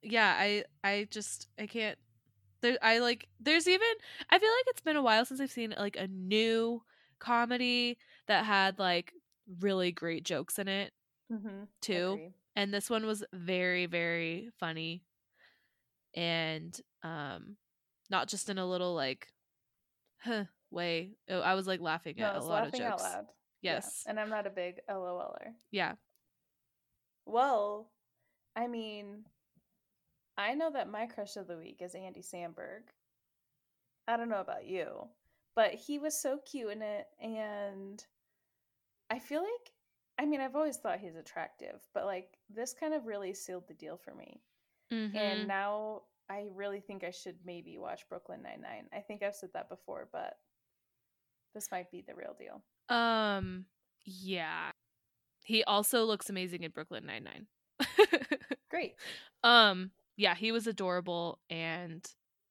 Yeah, 0.03 0.35
I 0.39 0.65
I 0.83 1.07
just 1.11 1.49
I 1.59 1.67
can't 1.67 1.99
there 2.63 2.79
I 2.83 2.99
like 2.99 3.29
there's 3.41 3.69
even 3.69 3.89
I 4.31 4.39
feel 4.39 4.51
like 4.51 4.65
it's 4.69 4.81
been 4.81 4.97
a 4.97 5.03
while 5.03 5.25
since 5.25 5.41
I've 5.41 5.51
seen 5.51 5.75
like 5.79 5.97
a 5.97 6.09
new 6.09 6.83
comedy 7.19 7.99
that 8.27 8.45
had 8.45 8.79
like 8.79 9.13
really 9.61 9.93
great 9.93 10.25
jokes 10.25 10.59
in 10.59 10.69
it 10.69 10.93
Mhm. 11.31 11.69
too. 11.81 12.33
And 12.57 12.73
this 12.73 12.91
one 12.91 13.07
was 13.07 13.25
very 13.33 13.87
very 13.87 14.51
funny 14.59 15.05
and 16.15 16.79
um 17.03 17.57
not 18.11 18.29
just 18.29 18.49
in 18.51 18.59
a 18.59 18.67
little 18.67 18.95
like 18.95 19.29
huh 20.19 20.45
way. 20.71 21.13
Oh, 21.29 21.41
I 21.41 21.55
was 21.55 21.67
like 21.67 21.81
laughing 21.81 22.21
at 22.21 22.35
I 22.35 22.39
a 22.39 22.43
lot 22.43 22.67
of 22.67 22.73
jokes. 22.75 23.03
loud. 23.03 23.27
Yeah, 23.63 23.75
Yes. 23.75 24.05
And 24.07 24.19
I'm 24.19 24.31
not 24.31 24.47
a 24.47 24.51
big 24.51 24.81
LOLer. 24.89 25.55
Yeah. 25.71 25.95
Well, 27.25 27.91
I 28.57 28.67
mean, 28.67 29.25
I 30.39 30.55
know 30.55 30.71
that 30.73 30.91
my 30.91 31.07
crush 31.07 31.37
of 31.37 31.47
the 31.47 31.57
week 31.59 31.81
is 31.83 31.95
Andy 31.95 32.23
Samberg. 32.23 32.83
I 34.09 34.17
don't 34.17 34.29
know 34.29 34.41
about 34.41 34.67
you, 34.67 35.09
but 35.55 35.75
he 35.75 35.99
was 35.99 36.19
so 36.21 36.39
cute 36.51 36.71
in 36.73 36.83
it. 36.83 37.07
And 37.21 38.05
I 39.11 39.19
feel 39.19 39.41
like, 39.43 39.73
I 40.19 40.27
mean, 40.27 40.41
I've 40.41 40.57
always 40.57 40.77
thought 40.79 40.99
he's 41.01 41.17
attractive, 41.17 41.81
but 41.95 42.07
like 42.07 42.39
this 42.49 42.75
kind 42.75 42.95
of 42.95 43.07
really 43.07 43.35
sealed 43.35 43.69
the 43.69 43.75
deal 43.75 43.97
for 43.97 44.15
me. 44.15 44.41
Mhm. 44.91 45.15
And 45.15 45.49
now 45.49 46.03
I 46.29 46.47
really 46.55 46.81
think 46.81 47.05
I 47.05 47.11
should 47.11 47.37
maybe 47.45 47.79
watch 47.79 48.09
Brooklyn 48.09 48.43
Nine-Nine. 48.43 48.89
I 48.93 49.01
think 49.01 49.23
I've 49.23 49.35
said 49.37 49.51
that 49.55 49.69
before, 49.69 50.09
but 50.13 50.39
this 51.55 51.71
might 51.71 51.91
be 51.91 52.01
the 52.03 52.15
real 52.15 52.35
deal. 52.39 52.63
Um 52.95 53.67
yeah. 54.05 54.71
He 55.45 55.63
also 55.65 56.05
looks 56.05 56.31
amazing 56.31 56.63
in 56.63 56.71
Brooklyn 56.71 57.05
Nine-Nine. 57.07 57.47
Great. 58.71 58.95
um 59.45 59.91
yeah, 60.17 60.35
he 60.35 60.53
was 60.53 60.67
adorable 60.67 61.39
and 61.51 62.05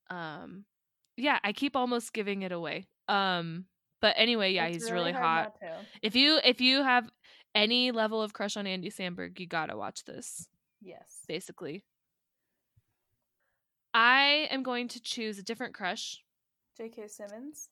um 0.09 0.65
yeah, 1.17 1.39
I 1.43 1.53
keep 1.53 1.75
almost 1.75 2.13
giving 2.13 2.41
it 2.41 2.51
away. 2.51 2.87
Um 3.07 3.65
but 4.01 4.15
anyway, 4.17 4.53
yeah, 4.53 4.65
It's 4.65 4.85
he's 4.85 4.91
really, 4.91 5.11
hard 5.11 5.51
hot. 5.51 5.55
If 6.01 6.15
you 6.15 6.39
if 6.43 6.59
you 6.61 6.83
have 6.83 7.09
any 7.53 7.91
level 7.91 8.21
of 8.21 8.33
crush 8.33 8.57
on 8.57 8.65
Andy 8.65 8.89
Samberg, 8.89 9.39
you 9.39 9.45
got 9.45 9.67
to 9.67 9.77
watch 9.77 10.05
this 10.05 10.47
Yes. 10.81 11.19
basically. 11.27 11.83
I 13.93 14.47
am 14.49 14.63
going 14.63 14.87
to 14.89 15.01
choose 15.01 15.37
a 15.37 15.43
different 15.43 15.73
crush. 15.73 16.23
J.K. 16.77 17.07
Simmons. 17.07 17.69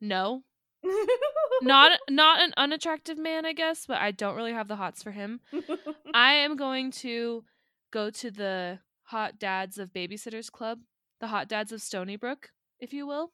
No, 0.00 0.42
not 1.62 2.00
not 2.10 2.40
an 2.40 2.52
unattractive 2.56 3.18
man, 3.18 3.44
I 3.46 3.52
guess, 3.52 3.86
but 3.86 3.98
I 3.98 4.10
don't 4.10 4.34
really 4.34 4.52
have 4.54 4.66
the 4.68 4.76
hots 4.76 5.02
for 5.02 5.12
him. 5.12 5.40
I 6.14 6.32
am 6.34 6.56
going 6.56 6.90
to 7.02 7.44
go 7.92 8.10
to 8.10 8.30
the 8.30 8.80
hot 9.04 9.38
dads 9.38 9.78
of 9.78 9.92
Babysitters 9.92 10.50
Club, 10.50 10.80
the 11.20 11.28
hot 11.28 11.48
dads 11.48 11.70
of 11.70 11.80
Stoneybrook, 11.80 12.46
if 12.80 12.92
you 12.92 13.06
will. 13.06 13.32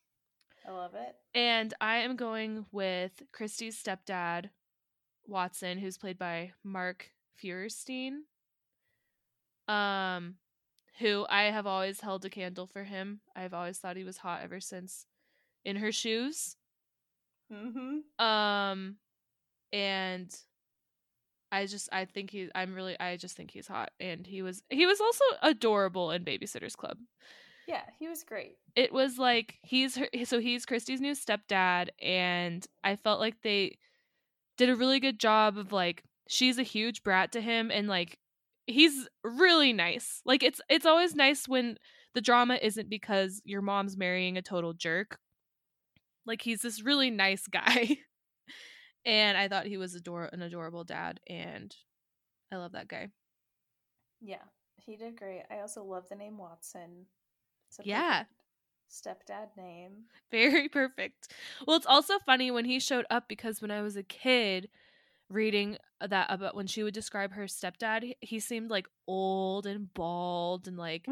I 0.66 0.72
love 0.72 0.94
it. 0.94 1.16
And 1.34 1.72
I 1.80 1.98
am 1.98 2.16
going 2.16 2.66
with 2.72 3.22
Kristy's 3.32 3.82
stepdad, 3.82 4.50
Watson, 5.26 5.78
who's 5.78 5.96
played 5.96 6.18
by 6.18 6.52
Mark 6.62 7.12
Feuerstein. 7.36 8.24
Um, 9.66 10.34
who 10.98 11.26
I 11.28 11.44
have 11.44 11.66
always 11.66 12.00
held 12.00 12.24
a 12.24 12.30
candle 12.30 12.66
for 12.66 12.84
him. 12.84 13.20
I've 13.36 13.54
always 13.54 13.78
thought 13.78 13.96
he 13.96 14.04
was 14.04 14.18
hot 14.18 14.40
ever 14.42 14.61
since 14.61 15.06
in 15.64 15.76
her 15.76 15.92
shoes. 15.92 16.56
Mm-hmm. 17.52 18.24
Um, 18.24 18.96
and 19.72 20.34
I 21.51 21.66
just 21.66 21.88
I 21.92 22.05
think 22.05 22.30
he 22.30 22.49
I'm 22.55 22.74
really 22.74 22.99
I 22.99 23.16
just 23.16 23.36
think 23.36 23.51
he's 23.51 23.66
hot, 23.66 23.90
and 24.01 24.26
he 24.26 24.42
was 24.42 24.62
he 24.70 24.86
was 24.86 25.01
also 25.01 25.24
adorable 25.42 26.11
in 26.11 26.24
Babysitters 26.24 26.76
Club. 26.76 26.99
Yeah, 27.66 27.82
he 27.99 28.09
was 28.09 28.22
great. 28.24 28.57
It 28.76 28.92
was 28.92 29.18
like 29.18 29.59
he's 29.62 29.96
her 29.96 30.09
so 30.24 30.40
he's 30.40 30.66
Kristy's 30.66 31.01
new 31.01 31.12
stepdad, 31.12 31.88
and 32.01 32.66
I 32.84 32.96
felt 32.96 33.20
like 33.20 33.42
they 33.42 33.78
did 34.57 34.70
a 34.70 34.76
really 34.76 35.01
good 35.01 35.18
job 35.18 35.59
of 35.59 35.72
like 35.72 36.03
she's 36.28 36.59
a 36.59 36.62
huge 36.62 37.03
brat 37.03 37.32
to 37.32 37.40
him, 37.40 37.70
and 37.70 37.88
like 37.88 38.18
he's 38.66 39.09
really 39.24 39.72
nice. 39.72 40.20
Like 40.24 40.42
it's 40.42 40.61
it's 40.68 40.86
always 40.86 41.14
nice 41.14 41.49
when 41.49 41.76
the 42.14 42.20
drama 42.20 42.59
isn't 42.61 42.88
because 42.88 43.40
your 43.44 43.62
mom's 43.62 43.96
marrying 43.96 44.36
a 44.36 44.42
total 44.42 44.72
jerk. 44.72 45.18
Like 46.26 46.42
he's 46.42 46.62
this 46.62 46.82
really 46.82 47.11
nice 47.11 47.46
guy. 47.51 47.99
And 49.09 49.38
I 49.38 49.48
thought 49.48 49.66
he 49.66 49.78
was 49.78 49.94
ador- 49.94 50.28
an 50.32 50.42
adorable 50.42 50.84
dad 50.84 51.18
and 51.26 51.74
I 52.52 52.56
love 52.56 52.72
that 52.72 52.88
guy. 52.88 53.09
Yeah, 54.20 54.42
he 54.76 54.96
did 54.96 55.16
great. 55.16 55.44
I 55.50 55.61
also 55.61 55.82
love 55.82 56.09
the 56.09 56.16
name 56.16 56.36
Watson. 56.38 57.06
It's 57.68 57.78
a 57.80 57.82
Yeah. 57.84 58.24
Stepdad 58.90 59.56
name. 59.56 60.04
Very 60.30 60.68
perfect. 60.68 61.32
Well, 61.66 61.76
it's 61.76 61.86
also 61.86 62.18
funny 62.18 62.50
when 62.50 62.64
he 62.66 62.78
showed 62.80 63.06
up 63.11 63.28
because 63.28 63.61
when 63.62 63.70
I 63.70 63.82
was 63.82 63.96
a 63.96 64.02
kid 64.02 64.68
reading 65.30 65.76
that 66.00 66.26
about 66.30 66.54
when 66.54 66.66
she 66.66 66.82
would 66.82 66.94
describe 66.94 67.32
her 67.32 67.44
stepdad, 67.44 68.14
he 68.20 68.40
seemed 68.40 68.70
like 68.70 68.86
old 69.06 69.66
and 69.66 69.92
bald 69.92 70.66
and 70.68 70.76
like 70.78 71.06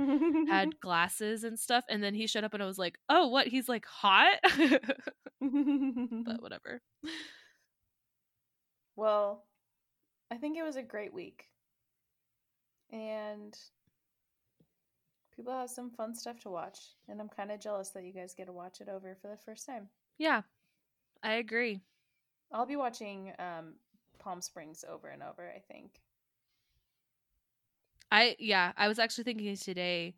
had 0.48 0.78
glasses 0.80 1.44
and 1.44 1.58
stuff 1.58 1.84
and 1.90 2.02
then 2.02 2.14
he 2.14 2.26
showed 2.26 2.44
up 2.44 2.54
and 2.54 2.62
I 2.62 2.66
was 2.66 2.78
like, 2.78 2.98
"Oh, 3.08 3.28
what? 3.28 3.46
He's 3.48 3.68
like 3.68 3.84
hot?" 3.86 4.38
but 5.40 5.40
whatever. 6.42 6.80
Well, 8.96 9.44
I 10.30 10.36
think 10.36 10.58
it 10.58 10.64
was 10.64 10.76
a 10.76 10.82
great 10.82 11.12
week. 11.12 11.44
And 12.90 13.56
people 15.34 15.52
have 15.52 15.70
some 15.70 15.90
fun 15.90 16.14
stuff 16.14 16.40
to 16.40 16.50
watch. 16.50 16.78
And 17.08 17.20
I'm 17.20 17.28
kind 17.28 17.50
of 17.50 17.60
jealous 17.60 17.90
that 17.90 18.04
you 18.04 18.12
guys 18.12 18.34
get 18.34 18.46
to 18.46 18.52
watch 18.52 18.80
it 18.80 18.88
over 18.88 19.16
for 19.20 19.28
the 19.28 19.36
first 19.36 19.66
time. 19.66 19.88
Yeah. 20.18 20.42
I 21.22 21.34
agree. 21.34 21.80
I'll 22.52 22.66
be 22.66 22.76
watching 22.76 23.32
um, 23.38 23.74
Palm 24.18 24.40
Springs 24.40 24.84
over 24.88 25.08
and 25.08 25.22
over, 25.22 25.52
I 25.54 25.60
think. 25.72 26.00
I 28.10 28.36
yeah, 28.38 28.72
I 28.76 28.86
was 28.86 29.00
actually 29.00 29.24
thinking 29.24 29.56
today 29.56 30.14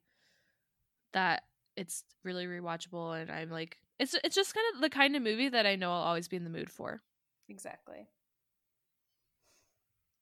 that 1.13 1.45
it's 1.75 2.05
really 2.23 2.47
rewatchable 2.47 3.19
and 3.21 3.31
I'm 3.31 3.51
like 3.51 3.79
it's 3.99 4.15
it's 4.23 4.35
just 4.35 4.55
kind 4.55 4.67
of 4.75 4.83
the 4.83 4.91
kind 4.91 5.17
of 5.17 5.23
movie 5.23 5.49
that 5.49 5.65
I 5.65 5.77
know 5.77 5.91
I'll 5.91 6.03
always 6.03 6.29
be 6.29 6.37
in 6.37 6.45
the 6.45 6.51
mood 6.51 6.71
for. 6.71 7.01
Exactly. 7.49 8.07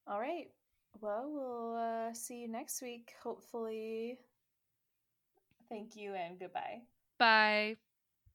All 0.06 0.20
right. 0.20 0.48
Well, 1.00 1.24
we'll 1.28 1.76
uh, 1.76 2.14
see 2.14 2.40
you 2.42 2.48
next 2.48 2.80
week, 2.80 3.12
hopefully. 3.22 4.18
Thank 5.68 5.96
you 5.96 6.14
and 6.14 6.38
goodbye. 6.38 6.82
Bye. 7.18 7.76